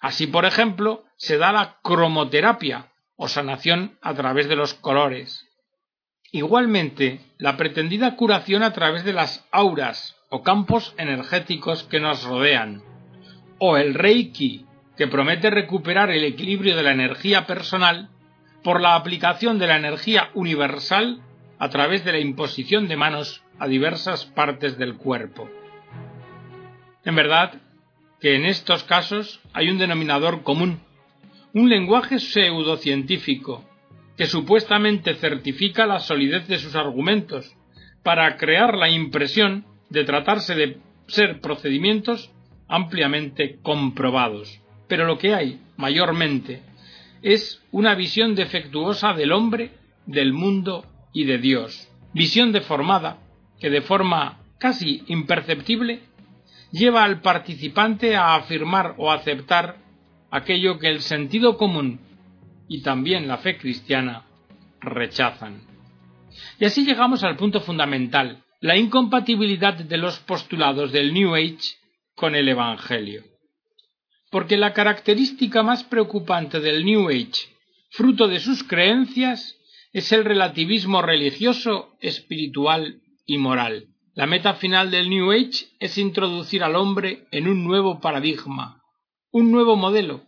Así, 0.01 0.27
por 0.27 0.47
ejemplo, 0.47 1.05
se 1.19 1.37
da 1.37 1.53
la 1.53 1.79
cromoterapia 1.83 2.91
o 3.15 3.29
sanación 3.29 3.99
a 4.01 4.15
través 4.15 4.49
de 4.49 4.57
los 4.57 4.73
colores. 4.73 5.47
Igualmente, 6.33 7.21
la 7.37 7.59
pretendida 7.59 8.17
curación 8.17 8.63
a 8.63 8.73
través 8.73 9.05
de 9.05 9.13
las 9.13 9.47
auras 9.53 10.17
o 10.31 10.43
campos 10.43 10.95
energéticos 10.97 11.85
que 11.85 12.01
nos 12.01 12.25
rodean, 12.25 12.83
o 13.59 13.77
el 13.77 13.93
Reiki, 13.93 14.66
que 14.97 15.07
promete 15.07 15.51
recuperar 15.51 16.11
el 16.11 16.25
equilibrio 16.25 16.77
de 16.77 16.83
la 16.83 16.93
energía 16.93 17.47
personal 17.47 18.09
por 18.63 18.81
la 18.81 18.95
aplicación 18.95 19.59
de 19.59 19.67
la 19.67 19.77
energía 19.77 20.31
universal 20.35 21.21
a 21.59 21.69
través 21.69 22.05
de 22.05 22.13
la 22.13 22.19
imposición 22.19 22.89
de 22.89 22.97
manos 22.97 23.43
a 23.59 23.67
diversas 23.67 24.27
partes 24.27 24.79
del 24.79 24.97
cuerpo. 24.97 25.49
En 27.05 27.15
verdad 27.15 27.61
que 28.21 28.35
en 28.35 28.47
estos 28.47 28.85
casos 28.85 29.41
hay 29.53 29.69
un 29.69 29.79
denominador 29.79 30.43
común, 30.43 30.81
un 31.53 31.69
lenguaje 31.69 32.19
pseudocientífico 32.19 33.65
que 34.17 34.27
supuestamente 34.27 35.15
certifica 35.15 35.87
la 35.87 36.01
solidez 36.01 36.49
de 36.49 36.59
sus 36.59 36.75
argumentos 36.75 37.55
para 38.03 38.37
crear 38.37 38.77
la 38.77 38.89
impresión 38.89 39.67
de 39.91 40.05
tratarse 40.05 40.55
de 40.55 40.79
ser 41.07 41.41
procedimientos 41.41 42.33
ampliamente 42.69 43.59
comprobados. 43.63 44.61
Pero 44.89 45.07
lo 45.07 45.19
que 45.19 45.35
hay, 45.35 45.61
mayormente, 45.77 46.63
es 47.23 47.63
una 47.73 47.95
visión 47.95 48.35
defectuosa 48.35 49.13
del 49.13 49.33
hombre, 49.33 49.73
del 50.07 50.33
mundo 50.33 50.87
y 51.13 51.25
de 51.25 51.39
Dios. 51.39 51.89
Visión 52.13 52.53
deformada 52.53 53.19
que 53.61 53.71
de 53.71 53.83
forma 53.83 54.39
casi 54.59 55.03
imperceptible 55.09 56.01
lleva 56.71 57.05
al 57.05 57.21
participante 57.21 58.17
a 58.17 58.35
afirmar 58.35 58.95
o 58.99 59.11
aceptar 59.11 59.77
aquello 60.31 60.79
que 60.79 60.89
el 60.89 61.01
sentido 61.01 61.57
común 61.57 62.01
y 62.69 62.83
también 62.83 63.29
la 63.29 63.39
fe 63.39 63.57
cristiana 63.57 64.25
rechazan. 64.81 65.63
Y 66.59 66.65
así 66.65 66.85
llegamos 66.85 67.25
al 67.25 67.37
punto 67.37 67.61
fundamental, 67.61 68.43
la 68.61 68.77
incompatibilidad 68.77 69.75
de 69.75 69.97
los 69.97 70.19
postulados 70.21 70.93
del 70.93 71.13
New 71.13 71.35
Age 71.35 71.77
con 72.15 72.35
el 72.35 72.49
Evangelio. 72.49 73.23
Porque 74.37 74.59
la 74.59 74.75
característica 74.75 75.63
más 75.63 75.83
preocupante 75.83 76.61
del 76.61 76.85
New 76.85 77.09
Age, 77.09 77.49
fruto 77.89 78.29
de 78.29 78.39
sus 78.39 78.65
creencias, 78.65 79.57
es 79.95 80.13
el 80.13 80.27
relativismo 80.27 81.01
religioso, 81.01 81.97
espiritual 82.03 83.01
y 83.25 83.39
moral. 83.39 83.87
La 84.13 84.27
meta 84.27 84.53
final 84.53 84.91
del 84.91 85.09
New 85.09 85.33
Age 85.33 85.69
es 85.81 85.97
introducir 85.97 86.63
al 86.63 86.77
hombre 86.77 87.25
en 87.31 87.49
un 87.49 87.65
nuevo 87.65 87.99
paradigma, 87.99 88.83
un 89.31 89.51
nuevo 89.53 89.75
modelo, 89.75 90.27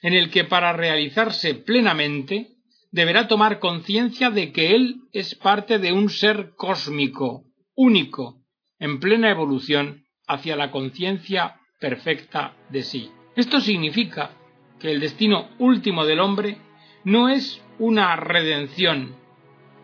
en 0.00 0.14
el 0.14 0.30
que 0.30 0.44
para 0.44 0.72
realizarse 0.72 1.54
plenamente 1.54 2.54
deberá 2.90 3.28
tomar 3.28 3.58
conciencia 3.58 4.30
de 4.30 4.50
que 4.52 4.74
él 4.74 4.96
es 5.12 5.34
parte 5.34 5.78
de 5.78 5.92
un 5.92 6.08
ser 6.08 6.54
cósmico, 6.56 7.44
único, 7.74 8.46
en 8.78 8.98
plena 8.98 9.28
evolución 9.30 10.06
hacia 10.26 10.56
la 10.56 10.70
conciencia 10.70 11.60
perfecta 11.78 12.56
de 12.70 12.82
sí. 12.82 13.10
Esto 13.34 13.60
significa 13.60 14.30
que 14.78 14.92
el 14.92 15.00
destino 15.00 15.48
último 15.58 16.04
del 16.04 16.20
hombre 16.20 16.58
no 17.04 17.28
es 17.28 17.62
una 17.78 18.14
redención, 18.16 19.16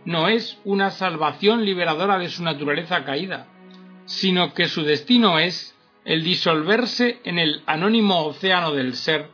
no 0.05 0.29
es 0.29 0.59
una 0.65 0.91
salvación 0.91 1.65
liberadora 1.65 2.19
de 2.19 2.29
su 2.29 2.43
naturaleza 2.43 3.05
caída, 3.05 3.47
sino 4.05 4.55
que 4.55 4.69
su 4.69 4.83
destino 4.83 5.39
es 5.39 5.75
el 6.05 6.25
disolverse 6.25 7.21
en 7.25 7.39
el 7.39 7.63
anónimo 7.67 8.25
océano 8.27 8.73
del 8.73 8.95
ser 8.95 9.31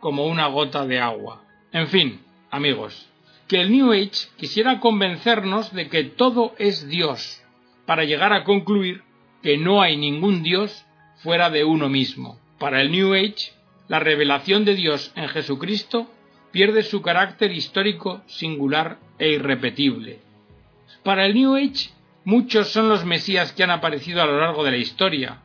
como 0.00 0.26
una 0.26 0.46
gota 0.46 0.86
de 0.86 0.98
agua. 0.98 1.42
En 1.72 1.86
fin, 1.86 2.20
amigos, 2.50 3.08
que 3.46 3.60
el 3.60 3.70
New 3.70 3.92
Age 3.92 4.28
quisiera 4.36 4.80
convencernos 4.80 5.72
de 5.72 5.88
que 5.88 6.04
todo 6.04 6.54
es 6.58 6.88
Dios, 6.88 7.42
para 7.84 8.04
llegar 8.04 8.32
a 8.32 8.44
concluir 8.44 9.02
que 9.42 9.58
no 9.58 9.82
hay 9.82 9.96
ningún 9.96 10.42
Dios 10.42 10.86
fuera 11.16 11.50
de 11.50 11.64
uno 11.64 11.88
mismo. 11.88 12.39
Para 12.60 12.82
el 12.82 12.92
New 12.92 13.14
Age, 13.14 13.54
la 13.88 14.00
revelación 14.00 14.66
de 14.66 14.74
Dios 14.74 15.12
en 15.16 15.28
Jesucristo 15.28 16.10
pierde 16.52 16.82
su 16.82 17.00
carácter 17.00 17.52
histórico 17.52 18.20
singular 18.26 18.98
e 19.18 19.30
irrepetible. 19.30 20.20
Para 21.02 21.24
el 21.24 21.32
New 21.32 21.56
Age, 21.56 21.88
muchos 22.26 22.68
son 22.68 22.90
los 22.90 23.06
mesías 23.06 23.52
que 23.52 23.62
han 23.64 23.70
aparecido 23.70 24.20
a 24.20 24.26
lo 24.26 24.38
largo 24.38 24.62
de 24.62 24.72
la 24.72 24.76
historia. 24.76 25.38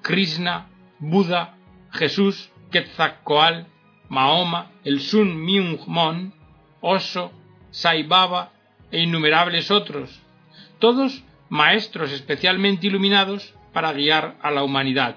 Krishna, 0.00 0.68
Buda, 1.00 1.58
Jesús, 1.92 2.50
Quetzalcoatl, 2.72 3.66
Mahoma, 4.08 4.70
el 4.84 5.02
Sun 5.02 5.36
Myung 5.44 5.80
Mon, 5.86 6.32
Oso, 6.80 7.30
Sai 7.72 8.04
Baba 8.04 8.54
e 8.90 9.02
innumerables 9.02 9.70
otros, 9.70 10.18
todos 10.78 11.24
maestros 11.50 12.10
especialmente 12.10 12.86
iluminados 12.86 13.52
para 13.74 13.92
guiar 13.92 14.36
a 14.40 14.50
la 14.50 14.62
humanidad, 14.64 15.16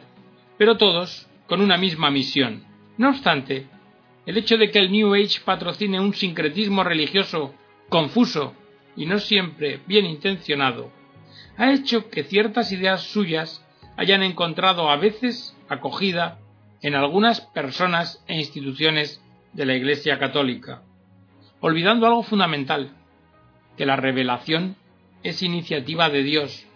pero 0.57 0.75
todos 0.75 1.27
con 1.47 1.61
una 1.61 1.77
misma 1.77 2.11
misión. 2.11 2.63
No 2.97 3.09
obstante, 3.09 3.67
el 4.25 4.37
hecho 4.37 4.57
de 4.57 4.69
que 4.69 4.79
el 4.79 4.91
New 4.91 5.13
Age 5.13 5.39
patrocine 5.43 5.99
un 5.99 6.13
sincretismo 6.13 6.83
religioso 6.83 7.53
confuso 7.89 8.53
y 8.95 9.05
no 9.05 9.19
siempre 9.19 9.79
bien 9.87 10.05
intencionado, 10.05 10.91
ha 11.57 11.71
hecho 11.71 12.09
que 12.09 12.23
ciertas 12.23 12.71
ideas 12.71 13.03
suyas 13.03 13.65
hayan 13.95 14.23
encontrado 14.23 14.89
a 14.89 14.97
veces 14.97 15.55
acogida 15.69 16.39
en 16.81 16.95
algunas 16.95 17.41
personas 17.41 18.23
e 18.27 18.35
instituciones 18.35 19.21
de 19.53 19.65
la 19.65 19.75
Iglesia 19.75 20.19
Católica, 20.19 20.83
olvidando 21.59 22.05
algo 22.05 22.23
fundamental, 22.23 22.91
que 23.75 23.85
la 23.85 23.95
revelación 23.95 24.75
es 25.23 25.41
iniciativa 25.41 26.09
de 26.09 26.23
Dios, 26.23 26.67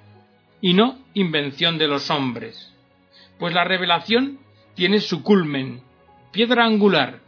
y 0.61 0.73
no 0.73 0.99
invención 1.13 1.77
de 1.77 1.87
los 1.87 2.09
hombres, 2.09 2.73
pues 3.39 3.53
la 3.53 3.63
revelación 3.63 4.39
tiene 4.75 4.99
su 4.99 5.23
culmen, 5.23 5.83
piedra 6.31 6.65
angular 6.65 7.21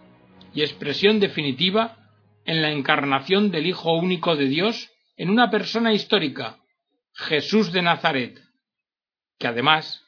y 0.53 0.62
expresión 0.62 1.19
definitiva 1.19 1.97
en 2.45 2.62
la 2.62 2.71
encarnación 2.71 3.51
del 3.51 3.67
Hijo 3.67 3.93
único 3.93 4.35
de 4.35 4.47
Dios 4.47 4.91
en 5.17 5.29
una 5.29 5.50
persona 5.50 5.93
histórica, 5.93 6.57
Jesús 7.13 7.71
de 7.71 7.81
Nazaret, 7.81 8.39
que 9.38 9.47
además 9.47 10.03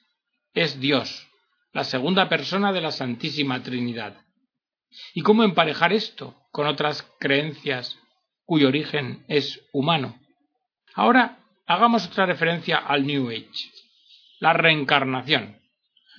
es 0.54 0.80
Dios, 0.80 1.28
la 1.74 1.84
segunda 1.84 2.30
persona 2.30 2.72
de 2.72 2.82
la 2.82 2.92
Santísima 2.92 3.62
Trinidad. 3.62 4.18
¿Y 5.14 5.22
cómo 5.22 5.44
emparejar 5.44 5.94
esto 5.94 6.36
con 6.52 6.68
otras 6.68 7.04
creencias 7.20 8.00
cuyo 8.46 8.70
origen 8.70 9.26
es 9.28 9.62
humano? 9.74 10.20
Ahora 10.94 11.40
hagamos 11.68 12.08
otra 12.08 12.26
referencia 12.26 12.78
al 12.78 13.06
New 13.06 13.30
Age, 13.30 13.72
la 14.40 14.54
reencarnación, 14.54 15.60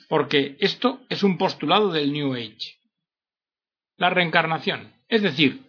porque 0.08 0.56
esto 0.60 1.00
es 1.08 1.22
un 1.22 1.38
postulado 1.38 1.92
del 1.92 2.12
New 2.12 2.34
Age. 2.34 2.78
La 3.96 4.10
reencarnación, 4.10 4.92
es 5.08 5.22
decir, 5.22 5.62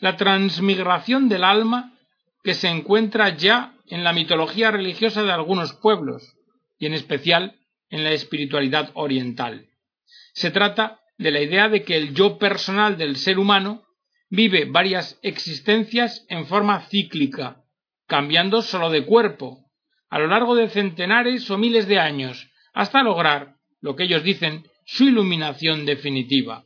la 0.00 0.16
transmigración 0.16 1.28
del 1.28 1.44
alma 1.44 1.94
que 2.42 2.54
se 2.54 2.68
encuentra 2.68 3.36
ya 3.36 3.74
en 3.86 4.04
la 4.04 4.12
mitología 4.12 4.70
religiosa 4.70 5.22
de 5.22 5.32
algunos 5.32 5.74
pueblos, 5.74 6.36
y 6.78 6.86
en 6.86 6.94
especial 6.94 7.58
en 7.90 8.04
la 8.04 8.12
espiritualidad 8.12 8.90
oriental. 8.94 9.66
Se 10.32 10.50
trata 10.50 11.00
de 11.18 11.30
la 11.30 11.40
idea 11.40 11.68
de 11.68 11.82
que 11.84 11.96
el 11.96 12.14
yo 12.14 12.38
personal 12.38 12.96
del 12.96 13.16
ser 13.16 13.38
humano 13.38 13.84
vive 14.30 14.64
varias 14.64 15.18
existencias 15.22 16.24
en 16.28 16.46
forma 16.46 16.80
cíclica, 16.88 17.64
cambiando 18.06 18.62
solo 18.62 18.88
de 18.90 19.04
cuerpo, 19.04 19.66
a 20.08 20.18
lo 20.18 20.28
largo 20.28 20.54
de 20.54 20.68
centenares 20.68 21.50
o 21.50 21.58
miles 21.58 21.86
de 21.86 21.98
años, 21.98 22.50
hasta 22.72 23.02
lograr, 23.02 23.56
lo 23.80 23.96
que 23.96 24.04
ellos 24.04 24.22
dicen, 24.22 24.64
su 24.84 25.04
iluminación 25.04 25.86
definitiva. 25.86 26.64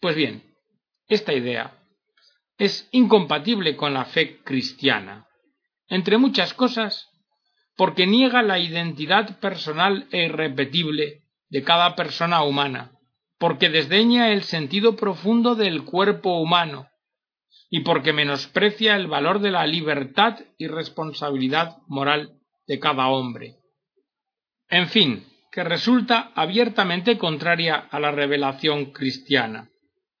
Pues 0.00 0.16
bien, 0.16 0.42
esta 1.08 1.32
idea 1.32 1.78
es 2.58 2.88
incompatible 2.92 3.76
con 3.76 3.94
la 3.94 4.04
fe 4.04 4.42
cristiana, 4.42 5.26
entre 5.88 6.18
muchas 6.18 6.54
cosas, 6.54 7.08
porque 7.76 8.06
niega 8.06 8.42
la 8.42 8.58
identidad 8.58 9.40
personal 9.40 10.06
e 10.10 10.26
irrepetible 10.26 11.22
de 11.48 11.62
cada 11.62 11.96
persona 11.96 12.42
humana, 12.42 12.92
porque 13.38 13.68
desdeña 13.68 14.32
el 14.32 14.42
sentido 14.42 14.96
profundo 14.96 15.54
del 15.54 15.84
cuerpo 15.84 16.38
humano, 16.40 16.88
y 17.68 17.80
porque 17.80 18.12
menosprecia 18.12 18.96
el 18.96 19.06
valor 19.06 19.40
de 19.40 19.50
la 19.50 19.66
libertad 19.66 20.38
y 20.58 20.66
responsabilidad 20.66 21.78
moral 21.88 22.38
de 22.66 22.78
cada 22.78 23.08
hombre. 23.08 23.56
En 24.68 24.88
fin, 24.88 25.26
que 25.52 25.62
resulta 25.62 26.32
abiertamente 26.34 27.18
contraria 27.18 27.76
a 27.90 28.00
la 28.00 28.10
revelación 28.10 28.86
cristiana. 28.86 29.68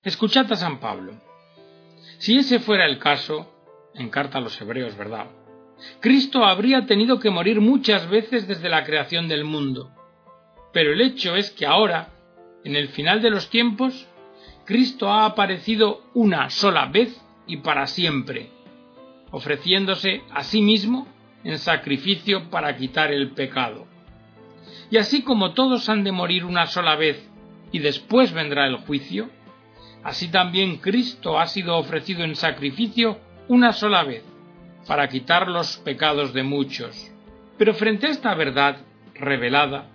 Escuchad 0.02 0.52
a 0.52 0.56
San 0.56 0.78
Pablo. 0.78 1.14
Si 2.18 2.36
ese 2.36 2.60
fuera 2.60 2.84
el 2.84 2.98
caso, 2.98 3.50
en 3.94 4.10
carta 4.10 4.36
a 4.36 4.40
los 4.42 4.60
hebreos, 4.60 4.94
¿verdad? 4.94 5.28
Cristo 6.00 6.44
habría 6.44 6.84
tenido 6.84 7.18
que 7.18 7.30
morir 7.30 7.62
muchas 7.62 8.10
veces 8.10 8.46
desde 8.46 8.68
la 8.68 8.84
creación 8.84 9.26
del 9.26 9.44
mundo. 9.44 9.90
Pero 10.70 10.92
el 10.92 11.00
hecho 11.00 11.34
es 11.34 11.50
que 11.50 11.64
ahora, 11.64 12.10
en 12.62 12.76
el 12.76 12.88
final 12.88 13.22
de 13.22 13.30
los 13.30 13.48
tiempos, 13.48 14.06
Cristo 14.66 15.10
ha 15.10 15.24
aparecido 15.24 16.02
una 16.12 16.50
sola 16.50 16.86
vez 16.86 17.18
y 17.46 17.56
para 17.56 17.86
siempre, 17.86 18.50
ofreciéndose 19.30 20.22
a 20.30 20.44
sí 20.44 20.60
mismo 20.60 21.08
en 21.42 21.58
sacrificio 21.58 22.50
para 22.50 22.76
quitar 22.76 23.10
el 23.10 23.30
pecado. 23.30 23.91
Y 24.90 24.98
así 24.98 25.22
como 25.22 25.52
todos 25.52 25.88
han 25.88 26.04
de 26.04 26.12
morir 26.12 26.44
una 26.44 26.66
sola 26.66 26.96
vez 26.96 27.28
y 27.70 27.78
después 27.78 28.32
vendrá 28.32 28.66
el 28.66 28.76
juicio, 28.76 29.30
así 30.04 30.30
también 30.30 30.76
Cristo 30.76 31.38
ha 31.38 31.46
sido 31.46 31.76
ofrecido 31.76 32.24
en 32.24 32.36
sacrificio 32.36 33.18
una 33.48 33.72
sola 33.72 34.04
vez, 34.04 34.24
para 34.86 35.08
quitar 35.08 35.48
los 35.48 35.78
pecados 35.78 36.32
de 36.32 36.42
muchos. 36.42 37.10
Pero 37.58 37.74
frente 37.74 38.06
a 38.06 38.10
esta 38.10 38.34
verdad 38.34 38.78
revelada, 39.14 39.88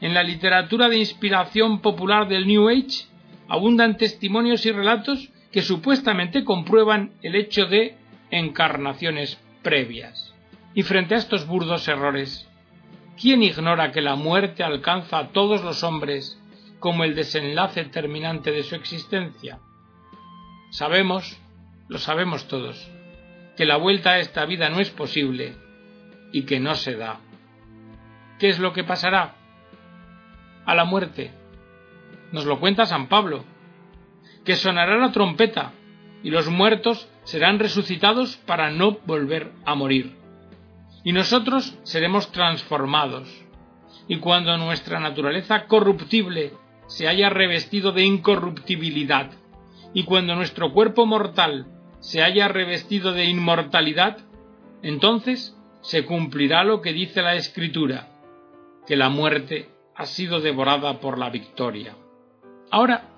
en 0.00 0.14
la 0.14 0.22
literatura 0.22 0.88
de 0.88 0.98
inspiración 0.98 1.80
popular 1.80 2.28
del 2.28 2.46
New 2.46 2.68
Age 2.68 3.06
abundan 3.48 3.96
testimonios 3.96 4.64
y 4.66 4.72
relatos 4.72 5.30
que 5.50 5.62
supuestamente 5.62 6.44
comprueban 6.44 7.12
el 7.22 7.34
hecho 7.34 7.66
de 7.66 7.96
encarnaciones 8.30 9.38
previas. 9.62 10.34
Y 10.74 10.82
frente 10.82 11.14
a 11.14 11.18
estos 11.18 11.46
burdos 11.46 11.88
errores, 11.88 12.48
¿quién 13.20 13.42
ignora 13.42 13.90
que 13.90 14.00
la 14.00 14.14
muerte 14.14 14.62
alcanza 14.62 15.18
a 15.18 15.28
todos 15.28 15.62
los 15.62 15.82
hombres 15.82 16.40
como 16.78 17.04
el 17.04 17.14
desenlace 17.14 17.84
terminante 17.84 18.52
de 18.52 18.62
su 18.62 18.74
existencia? 18.74 19.58
Sabemos, 20.70 21.40
lo 21.88 21.98
sabemos 21.98 22.46
todos, 22.46 22.90
que 23.56 23.66
la 23.66 23.76
vuelta 23.76 24.10
a 24.10 24.18
esta 24.18 24.44
vida 24.44 24.68
no 24.68 24.80
es 24.80 24.90
posible 24.90 25.56
y 26.32 26.42
que 26.42 26.60
no 26.60 26.74
se 26.74 26.96
da. 26.96 27.20
¿Qué 28.38 28.48
es 28.48 28.58
lo 28.58 28.72
que 28.72 28.84
pasará? 28.84 29.34
A 30.64 30.74
la 30.74 30.84
muerte. 30.84 31.32
Nos 32.30 32.44
lo 32.44 32.60
cuenta 32.60 32.86
San 32.86 33.08
Pablo, 33.08 33.44
que 34.44 34.54
sonará 34.54 34.96
la 34.96 35.12
trompeta 35.12 35.72
y 36.22 36.30
los 36.30 36.48
muertos 36.48 37.08
serán 37.24 37.58
resucitados 37.58 38.36
para 38.38 38.70
no 38.70 38.98
volver 39.06 39.52
a 39.64 39.74
morir. 39.74 40.17
Y 41.04 41.12
nosotros 41.12 41.78
seremos 41.84 42.32
transformados. 42.32 43.28
Y 44.08 44.18
cuando 44.18 44.56
nuestra 44.56 45.00
naturaleza 45.00 45.66
corruptible 45.66 46.52
se 46.86 47.08
haya 47.08 47.28
revestido 47.30 47.92
de 47.92 48.04
incorruptibilidad, 48.04 49.30
y 49.94 50.04
cuando 50.04 50.34
nuestro 50.34 50.72
cuerpo 50.72 51.06
mortal 51.06 51.66
se 52.00 52.22
haya 52.22 52.48
revestido 52.48 53.12
de 53.12 53.24
inmortalidad, 53.24 54.18
entonces 54.82 55.56
se 55.80 56.04
cumplirá 56.04 56.64
lo 56.64 56.80
que 56.80 56.92
dice 56.92 57.22
la 57.22 57.34
Escritura, 57.34 58.08
que 58.86 58.96
la 58.96 59.08
muerte 59.08 59.70
ha 59.96 60.06
sido 60.06 60.40
devorada 60.40 61.00
por 61.00 61.18
la 61.18 61.30
victoria. 61.30 61.96
Ahora 62.70 63.08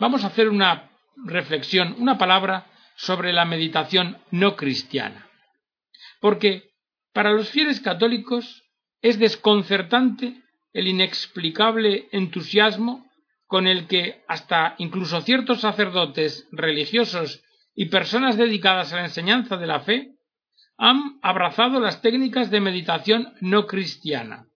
vamos 0.00 0.24
a 0.24 0.28
hacer 0.28 0.48
una 0.48 0.90
reflexión, 1.24 1.96
una 1.98 2.18
palabra 2.18 2.66
sobre 2.96 3.32
la 3.32 3.44
meditación 3.44 4.18
no 4.30 4.56
cristiana. 4.56 5.28
Porque 6.20 6.70
para 7.16 7.32
los 7.32 7.48
fieles 7.48 7.80
católicos 7.80 8.62
es 9.00 9.18
desconcertante 9.18 10.42
el 10.74 10.86
inexplicable 10.86 12.10
entusiasmo 12.12 13.10
con 13.46 13.66
el 13.66 13.86
que 13.86 14.22
hasta 14.28 14.74
incluso 14.76 15.22
ciertos 15.22 15.62
sacerdotes 15.62 16.46
religiosos 16.52 17.42
y 17.74 17.86
personas 17.86 18.36
dedicadas 18.36 18.92
a 18.92 18.96
la 18.96 19.04
enseñanza 19.06 19.56
de 19.56 19.66
la 19.66 19.80
fe 19.80 20.10
han 20.76 21.18
abrazado 21.22 21.80
las 21.80 22.02
técnicas 22.02 22.50
de 22.50 22.60
meditación 22.60 23.32
no 23.40 23.66
cristiana, 23.66 24.48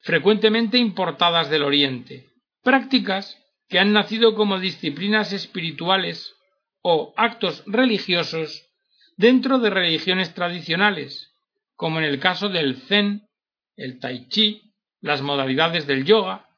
frecuentemente 0.00 0.76
importadas 0.76 1.48
del 1.48 1.62
Oriente, 1.62 2.28
prácticas 2.62 3.38
que 3.66 3.78
han 3.78 3.94
nacido 3.94 4.34
como 4.34 4.58
disciplinas 4.60 5.32
espirituales 5.32 6.34
o 6.82 7.14
actos 7.16 7.62
religiosos 7.66 8.62
dentro 9.16 9.58
de 9.58 9.70
religiones 9.70 10.34
tradicionales, 10.34 11.33
como 11.84 11.98
en 11.98 12.06
el 12.06 12.18
caso 12.18 12.48
del 12.48 12.76
Zen, 12.88 13.28
el 13.76 13.98
Tai 14.00 14.26
Chi, 14.28 14.72
las 15.02 15.20
modalidades 15.20 15.86
del 15.86 16.06
yoga, 16.06 16.48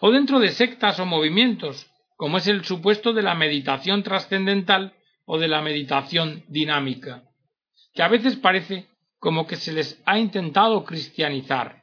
o 0.00 0.10
dentro 0.10 0.40
de 0.40 0.52
sectas 0.52 0.98
o 1.00 1.04
movimientos, 1.04 1.86
como 2.16 2.38
es 2.38 2.46
el 2.46 2.64
supuesto 2.64 3.12
de 3.12 3.20
la 3.20 3.34
meditación 3.34 4.02
trascendental 4.02 4.94
o 5.26 5.38
de 5.38 5.48
la 5.48 5.60
meditación 5.60 6.44
dinámica, 6.48 7.24
que 7.92 8.02
a 8.02 8.08
veces 8.08 8.36
parece 8.36 8.88
como 9.18 9.46
que 9.46 9.56
se 9.56 9.74
les 9.74 10.02
ha 10.06 10.18
intentado 10.18 10.82
cristianizar. 10.86 11.82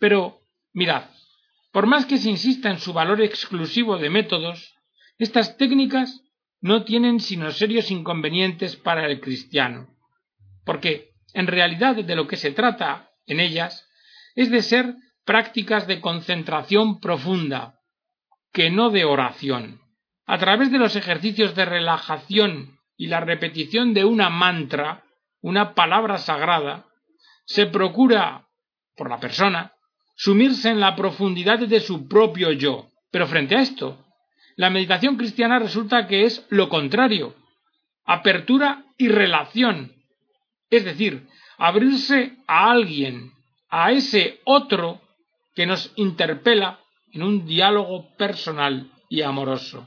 Pero, 0.00 0.40
mirad, 0.72 1.04
por 1.70 1.86
más 1.86 2.04
que 2.04 2.18
se 2.18 2.30
insista 2.30 2.68
en 2.68 2.80
su 2.80 2.92
valor 2.92 3.22
exclusivo 3.22 3.96
de 3.98 4.10
métodos, 4.10 4.74
estas 5.18 5.56
técnicas 5.56 6.20
no 6.60 6.82
tienen 6.82 7.20
sino 7.20 7.52
serios 7.52 7.92
inconvenientes 7.92 8.74
para 8.74 9.06
el 9.06 9.20
cristiano, 9.20 9.86
porque 10.64 11.11
en 11.34 11.46
realidad 11.46 11.96
de 11.96 12.16
lo 12.16 12.26
que 12.26 12.36
se 12.36 12.50
trata 12.50 13.10
en 13.26 13.40
ellas 13.40 13.88
es 14.34 14.50
de 14.50 14.62
ser 14.62 14.94
prácticas 15.24 15.86
de 15.86 16.00
concentración 16.00 17.00
profunda, 17.00 17.78
que 18.52 18.70
no 18.70 18.90
de 18.90 19.04
oración. 19.04 19.80
A 20.26 20.38
través 20.38 20.70
de 20.70 20.78
los 20.78 20.96
ejercicios 20.96 21.54
de 21.54 21.64
relajación 21.64 22.78
y 22.96 23.06
la 23.06 23.20
repetición 23.20 23.94
de 23.94 24.04
una 24.04 24.30
mantra, 24.30 25.04
una 25.40 25.74
palabra 25.74 26.18
sagrada, 26.18 26.86
se 27.44 27.66
procura, 27.66 28.46
por 28.96 29.10
la 29.10 29.18
persona, 29.18 29.72
sumirse 30.14 30.70
en 30.70 30.80
la 30.80 30.94
profundidad 30.94 31.58
de 31.58 31.80
su 31.80 32.08
propio 32.08 32.52
yo. 32.52 32.88
Pero 33.10 33.26
frente 33.26 33.56
a 33.56 33.60
esto, 33.60 34.04
la 34.56 34.70
meditación 34.70 35.16
cristiana 35.16 35.58
resulta 35.58 36.06
que 36.06 36.24
es 36.24 36.46
lo 36.50 36.68
contrario, 36.68 37.34
apertura 38.04 38.84
y 38.98 39.08
relación, 39.08 39.92
es 40.72 40.86
decir, 40.86 41.28
abrirse 41.58 42.38
a 42.46 42.70
alguien, 42.70 43.30
a 43.68 43.92
ese 43.92 44.40
otro 44.44 45.02
que 45.54 45.66
nos 45.66 45.92
interpela 45.96 46.80
en 47.12 47.22
un 47.22 47.44
diálogo 47.44 48.08
personal 48.16 48.90
y 49.10 49.20
amoroso. 49.20 49.86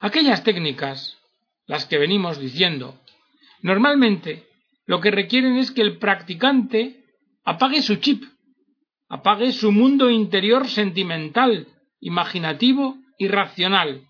Aquellas 0.00 0.42
técnicas, 0.42 1.18
las 1.66 1.84
que 1.84 1.98
venimos 1.98 2.40
diciendo, 2.40 2.98
normalmente 3.60 4.46
lo 4.86 5.02
que 5.02 5.10
requieren 5.10 5.58
es 5.58 5.70
que 5.70 5.82
el 5.82 5.98
practicante 5.98 7.04
apague 7.44 7.82
su 7.82 7.96
chip, 7.96 8.24
apague 9.10 9.52
su 9.52 9.72
mundo 9.72 10.08
interior 10.08 10.68
sentimental, 10.68 11.68
imaginativo 12.00 12.96
y 13.18 13.28
racional, 13.28 14.08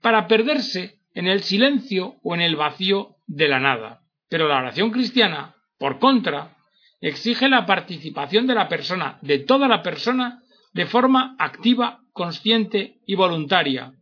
para 0.00 0.26
perderse 0.26 0.98
en 1.12 1.26
el 1.26 1.42
silencio 1.42 2.14
o 2.22 2.34
en 2.34 2.40
el 2.40 2.56
vacío 2.56 3.16
de 3.26 3.48
la 3.48 3.60
nada. 3.60 4.00
Pero 4.30 4.48
la 4.48 4.58
oración 4.58 4.90
cristiana, 4.90 5.56
por 5.78 5.98
contra, 5.98 6.56
exige 7.00 7.48
la 7.48 7.66
participación 7.66 8.46
de 8.46 8.54
la 8.54 8.68
persona, 8.68 9.18
de 9.20 9.40
toda 9.40 9.68
la 9.68 9.82
persona, 9.82 10.42
de 10.72 10.86
forma 10.86 11.34
activa, 11.38 12.00
consciente 12.12 13.00
y 13.06 13.16
voluntaria. 13.16 13.92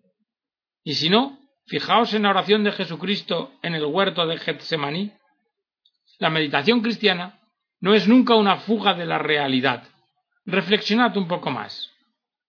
Y 0.85 0.95
si 0.95 1.09
no, 1.09 1.38
fijaos 1.67 2.12
en 2.12 2.23
la 2.23 2.31
oración 2.31 2.62
de 2.62 2.73
Jesucristo 2.73 3.53
en 3.62 3.75
el 3.75 3.87
huerto 3.87 4.27
de 4.27 4.37
Getsemaní. 4.38 5.12
La 6.19 6.31
meditación 6.31 6.83
cristiana 6.83 7.41
no 7.81 7.95
es 7.95 8.07
nunca 8.07 8.35
una 8.35 8.57
fuga 8.57 8.95
de 8.95 9.07
la 9.07 9.19
realidad. 9.19 9.85
Reflexionad 10.45 11.17
un 11.17 11.27
poco 11.27 11.51
más. 11.51 11.91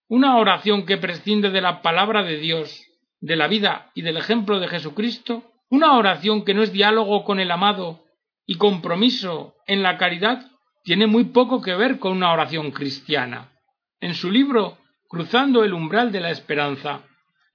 Una 0.08 0.38
oración 0.38 0.86
que 0.86 0.98
prescinde 0.98 1.50
de 1.50 1.62
la 1.62 1.82
palabra 1.82 2.24
de 2.24 2.38
Dios, 2.38 2.84
de 3.22 3.36
la 3.36 3.48
vida 3.48 3.92
y 3.94 4.02
del 4.02 4.18
ejemplo 4.18 4.60
de 4.60 4.68
Jesucristo, 4.68 5.44
una 5.70 5.98
oración 5.98 6.44
que 6.44 6.54
no 6.54 6.64
es 6.64 6.72
diálogo 6.72 7.24
con 7.24 7.40
el 7.40 7.52
amado 7.52 8.04
y 8.46 8.56
compromiso 8.56 9.56
en 9.68 9.84
la 9.84 9.98
caridad, 9.98 10.52
tiene 10.84 11.08
muy 11.08 11.26
poco 11.26 11.62
que 11.62 11.76
ver 11.76 12.00
con 12.00 12.14
una 12.14 12.32
oración 12.32 12.72
cristiana. 12.72 13.52
En 14.00 14.16
su 14.16 14.32
libro 14.32 14.78
Cruzando 15.10 15.64
el 15.64 15.74
umbral 15.74 16.12
de 16.12 16.20
la 16.20 16.30
esperanza, 16.30 17.02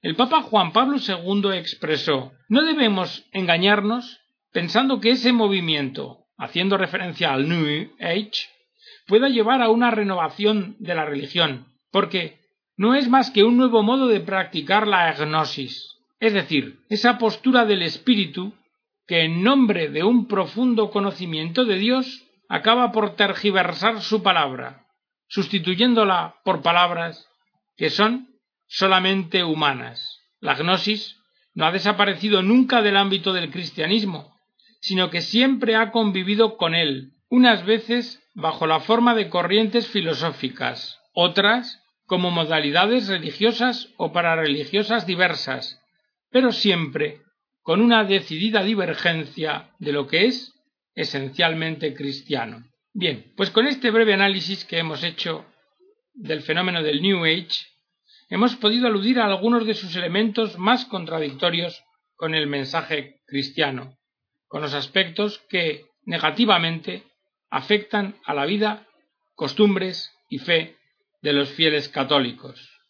el 0.02 0.16
Papa 0.16 0.42
Juan 0.42 0.72
Pablo 0.72 0.96
II 0.98 1.56
expresó 1.56 2.32
No 2.48 2.64
debemos 2.64 3.26
engañarnos 3.30 4.20
pensando 4.52 5.00
que 5.00 5.10
ese 5.10 5.32
movimiento, 5.32 6.26
haciendo 6.36 6.76
referencia 6.76 7.32
al 7.32 7.48
New 7.48 7.92
Age, 8.00 8.48
pueda 9.06 9.28
llevar 9.28 9.62
a 9.62 9.68
una 9.68 9.92
renovación 9.92 10.74
de 10.80 10.96
la 10.96 11.04
religión, 11.04 11.68
porque 11.92 12.40
no 12.76 12.96
es 12.96 13.08
más 13.08 13.30
que 13.30 13.44
un 13.44 13.56
nuevo 13.56 13.84
modo 13.84 14.08
de 14.08 14.18
practicar 14.18 14.88
la 14.88 15.08
agnosis, 15.08 15.93
es 16.20 16.32
decir, 16.32 16.80
esa 16.88 17.18
postura 17.18 17.64
del 17.64 17.82
espíritu 17.82 18.54
que 19.06 19.24
en 19.24 19.42
nombre 19.42 19.88
de 19.88 20.02
un 20.02 20.26
profundo 20.26 20.90
conocimiento 20.90 21.64
de 21.64 21.76
Dios 21.76 22.24
acaba 22.48 22.92
por 22.92 23.16
tergiversar 23.16 24.00
su 24.00 24.22
palabra, 24.22 24.86
sustituyéndola 25.28 26.36
por 26.44 26.62
palabras 26.62 27.28
que 27.76 27.90
son 27.90 28.28
solamente 28.66 29.44
humanas. 29.44 30.20
La 30.40 30.54
gnosis 30.54 31.20
no 31.54 31.66
ha 31.66 31.72
desaparecido 31.72 32.42
nunca 32.42 32.82
del 32.82 32.96
ámbito 32.96 33.32
del 33.32 33.50
cristianismo, 33.50 34.34
sino 34.80 35.10
que 35.10 35.20
siempre 35.20 35.76
ha 35.76 35.90
convivido 35.90 36.56
con 36.56 36.74
él, 36.74 37.12
unas 37.28 37.64
veces 37.64 38.22
bajo 38.34 38.66
la 38.66 38.80
forma 38.80 39.14
de 39.14 39.28
corrientes 39.28 39.88
filosóficas, 39.88 41.00
otras 41.12 41.82
como 42.06 42.30
modalidades 42.30 43.08
religiosas 43.08 43.88
o 43.96 44.12
parareligiosas 44.12 45.06
diversas, 45.06 45.80
pero 46.34 46.50
siempre 46.50 47.20
con 47.62 47.80
una 47.80 48.02
decidida 48.02 48.64
divergencia 48.64 49.70
de 49.78 49.92
lo 49.92 50.08
que 50.08 50.26
es 50.26 50.52
esencialmente 50.96 51.94
cristiano. 51.94 52.64
Bien, 52.92 53.32
pues 53.36 53.52
con 53.52 53.68
este 53.68 53.92
breve 53.92 54.14
análisis 54.14 54.64
que 54.64 54.78
hemos 54.78 55.04
hecho 55.04 55.46
del 56.12 56.42
fenómeno 56.42 56.82
del 56.82 57.02
New 57.02 57.24
Age, 57.24 57.68
hemos 58.30 58.56
podido 58.56 58.88
aludir 58.88 59.20
a 59.20 59.26
algunos 59.26 59.64
de 59.64 59.74
sus 59.74 59.94
elementos 59.94 60.58
más 60.58 60.86
contradictorios 60.86 61.84
con 62.16 62.34
el 62.34 62.48
mensaje 62.48 63.20
cristiano, 63.26 63.96
con 64.48 64.60
los 64.60 64.74
aspectos 64.74 65.38
que 65.48 65.84
negativamente 66.04 67.04
afectan 67.48 68.16
a 68.24 68.34
la 68.34 68.44
vida, 68.44 68.88
costumbres 69.36 70.12
y 70.28 70.38
fe 70.38 70.78
de 71.22 71.32
los 71.32 71.50
fieles 71.50 71.88
católicos. 71.88 72.80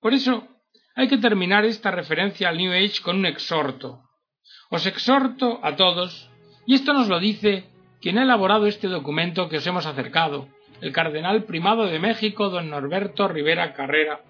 Por 0.00 0.14
eso 0.14 0.48
hay 0.94 1.08
que 1.08 1.18
terminar 1.18 1.64
esta 1.64 1.90
referencia 1.90 2.48
al 2.48 2.58
New 2.58 2.72
Age 2.72 3.00
con 3.02 3.16
un 3.16 3.26
exhorto. 3.26 4.02
Os 4.70 4.86
exhorto 4.86 5.60
a 5.62 5.76
todos, 5.76 6.30
y 6.66 6.74
esto 6.74 6.92
nos 6.92 7.08
lo 7.08 7.18
dice 7.18 7.64
quien 8.00 8.18
ha 8.18 8.22
elaborado 8.22 8.66
este 8.66 8.88
documento 8.88 9.48
que 9.48 9.58
os 9.58 9.66
hemos 9.66 9.86
acercado, 9.86 10.48
el 10.80 10.92
cardenal 10.92 11.44
primado 11.44 11.86
de 11.86 11.98
México, 11.98 12.50
don 12.50 12.70
Norberto 12.70 13.28
Rivera 13.28 13.74
Carrera. 13.74 14.20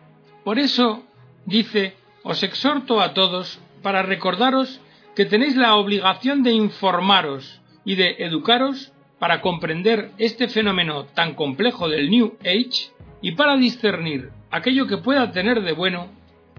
Por 0.44 0.59
eso, 0.59 1.05
dice, 1.46 1.96
os 2.22 2.42
exhorto 2.42 3.01
a 3.01 3.14
todos 3.14 3.61
para 3.83 4.03
recordaros 4.03 4.81
que 5.16 5.25
tenéis 5.25 5.57
la 5.57 5.75
obligación 5.77 6.42
de 6.42 6.53
informaros 6.53 7.61
y 7.85 7.96
de 7.96 8.16
educaros 8.18 8.92
para 9.18 9.40
comprender 9.40 10.11
este 10.18 10.48
fenómeno 10.48 11.05
tan 11.14 11.35
complejo 11.35 11.88
del 11.88 12.11
New 12.11 12.37
Age 12.40 12.90
y 13.20 13.33
para 13.33 13.57
discernir 13.57 14.31
aquello 14.51 14.87
que 14.87 14.98
pueda 14.98 15.33
tener 15.33 15.62
de 15.62 15.72
bueno 15.72 16.09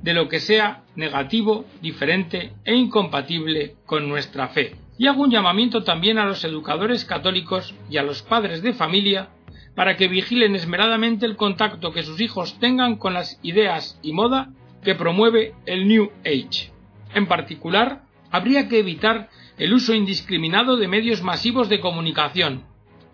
de 0.03 0.13
lo 0.13 0.27
que 0.27 0.41
sea 0.41 0.83
negativo, 0.95 1.65
diferente 1.81 2.51
e 2.65 2.75
incompatible 2.75 3.75
con 3.85 4.09
nuestra 4.09 4.49
fe. 4.49 4.75
Y 4.97 5.07
hago 5.07 5.23
un 5.23 5.31
llamamiento 5.31 5.83
también 5.83 6.19
a 6.19 6.25
los 6.25 6.43
educadores 6.43 7.05
católicos 7.05 7.73
y 7.89 7.97
a 7.97 8.03
los 8.03 8.21
padres 8.21 8.61
de 8.61 8.73
familia 8.73 9.29
para 9.75 9.95
que 9.95 10.09
vigilen 10.09 10.55
esmeradamente 10.55 11.25
el 11.25 11.37
contacto 11.37 11.93
que 11.93 12.03
sus 12.03 12.19
hijos 12.19 12.59
tengan 12.59 12.97
con 12.97 13.13
las 13.13 13.39
ideas 13.43 13.97
y 14.03 14.11
moda 14.11 14.49
que 14.83 14.93
promueve 14.93 15.53
el 15.65 15.87
New 15.87 16.11
Age. 16.25 16.71
En 17.15 17.25
particular, 17.25 18.03
habría 18.29 18.67
que 18.67 18.79
evitar 18.79 19.29
el 19.57 19.73
uso 19.73 19.93
indiscriminado 19.93 20.75
de 20.75 20.89
medios 20.89 21.23
masivos 21.23 21.69
de 21.69 21.79
comunicación, 21.79 22.65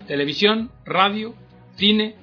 televisión, 0.08 0.72
radio, 0.86 1.36
cine, 1.76 2.16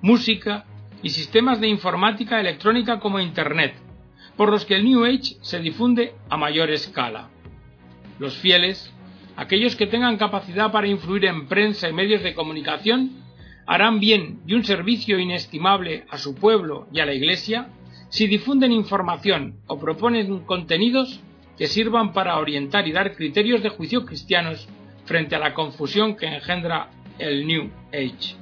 música 0.00 0.64
y 1.02 1.10
sistemas 1.10 1.60
de 1.60 1.68
informática 1.68 2.40
electrónica 2.40 2.98
como 2.98 3.20
Internet, 3.20 3.83
por 4.36 4.50
los 4.50 4.64
que 4.64 4.76
el 4.76 4.84
New 4.84 5.04
Age 5.04 5.36
se 5.40 5.60
difunde 5.60 6.14
a 6.28 6.36
mayor 6.36 6.70
escala. 6.70 7.30
Los 8.18 8.36
fieles, 8.36 8.92
aquellos 9.36 9.76
que 9.76 9.86
tengan 9.86 10.16
capacidad 10.16 10.72
para 10.72 10.88
influir 10.88 11.26
en 11.26 11.46
prensa 11.46 11.88
y 11.88 11.92
medios 11.92 12.22
de 12.22 12.34
comunicación, 12.34 13.24
harán 13.66 14.00
bien 14.00 14.40
y 14.46 14.54
un 14.54 14.64
servicio 14.64 15.18
inestimable 15.18 16.04
a 16.10 16.18
su 16.18 16.34
pueblo 16.34 16.86
y 16.92 17.00
a 17.00 17.06
la 17.06 17.14
Iglesia 17.14 17.68
si 18.10 18.26
difunden 18.26 18.72
información 18.72 19.56
o 19.66 19.78
proponen 19.78 20.40
contenidos 20.40 21.20
que 21.56 21.66
sirvan 21.66 22.12
para 22.12 22.38
orientar 22.38 22.86
y 22.86 22.92
dar 22.92 23.14
criterios 23.16 23.62
de 23.62 23.70
juicio 23.70 24.04
cristianos 24.04 24.68
frente 25.04 25.34
a 25.34 25.38
la 25.38 25.54
confusión 25.54 26.16
que 26.16 26.26
engendra 26.26 26.90
el 27.18 27.46
New 27.46 27.70
Age. 27.92 28.36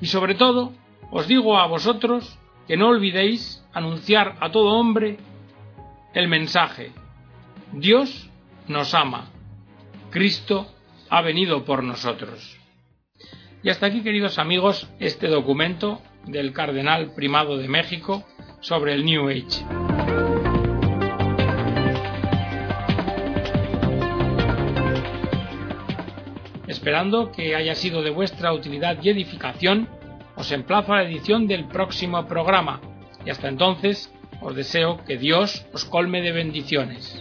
Y 0.00 0.06
sobre 0.06 0.34
todo, 0.34 0.72
os 1.10 1.28
digo 1.28 1.58
a 1.58 1.66
vosotros 1.66 2.38
que 2.66 2.76
no 2.76 2.88
olvidéis 2.88 3.63
anunciar 3.74 4.36
a 4.40 4.50
todo 4.50 4.72
hombre 4.74 5.18
el 6.14 6.28
mensaje. 6.28 6.92
Dios 7.72 8.30
nos 8.68 8.94
ama. 8.94 9.30
Cristo 10.10 10.72
ha 11.10 11.20
venido 11.20 11.64
por 11.64 11.82
nosotros. 11.82 12.58
Y 13.62 13.70
hasta 13.70 13.86
aquí, 13.86 14.02
queridos 14.02 14.38
amigos, 14.38 14.88
este 15.00 15.26
documento 15.26 16.00
del 16.26 16.52
Cardenal 16.52 17.14
Primado 17.14 17.56
de 17.56 17.68
México 17.68 18.24
sobre 18.60 18.94
el 18.94 19.04
New 19.04 19.28
Age. 19.28 19.64
Esperando 26.68 27.32
que 27.32 27.56
haya 27.56 27.74
sido 27.74 28.02
de 28.02 28.10
vuestra 28.10 28.52
utilidad 28.52 28.98
y 29.02 29.08
edificación, 29.08 29.88
os 30.36 30.52
emplazo 30.52 30.92
a 30.92 30.96
la 30.96 31.04
edición 31.04 31.46
del 31.46 31.66
próximo 31.66 32.26
programa 32.26 32.80
y 33.24 33.30
hasta 33.30 33.48
entonces 33.48 34.10
os 34.40 34.54
deseo 34.54 35.02
que 35.04 35.16
Dios 35.16 35.64
os 35.72 35.84
colme 35.84 36.20
de 36.22 36.32
bendiciones. 36.32 37.20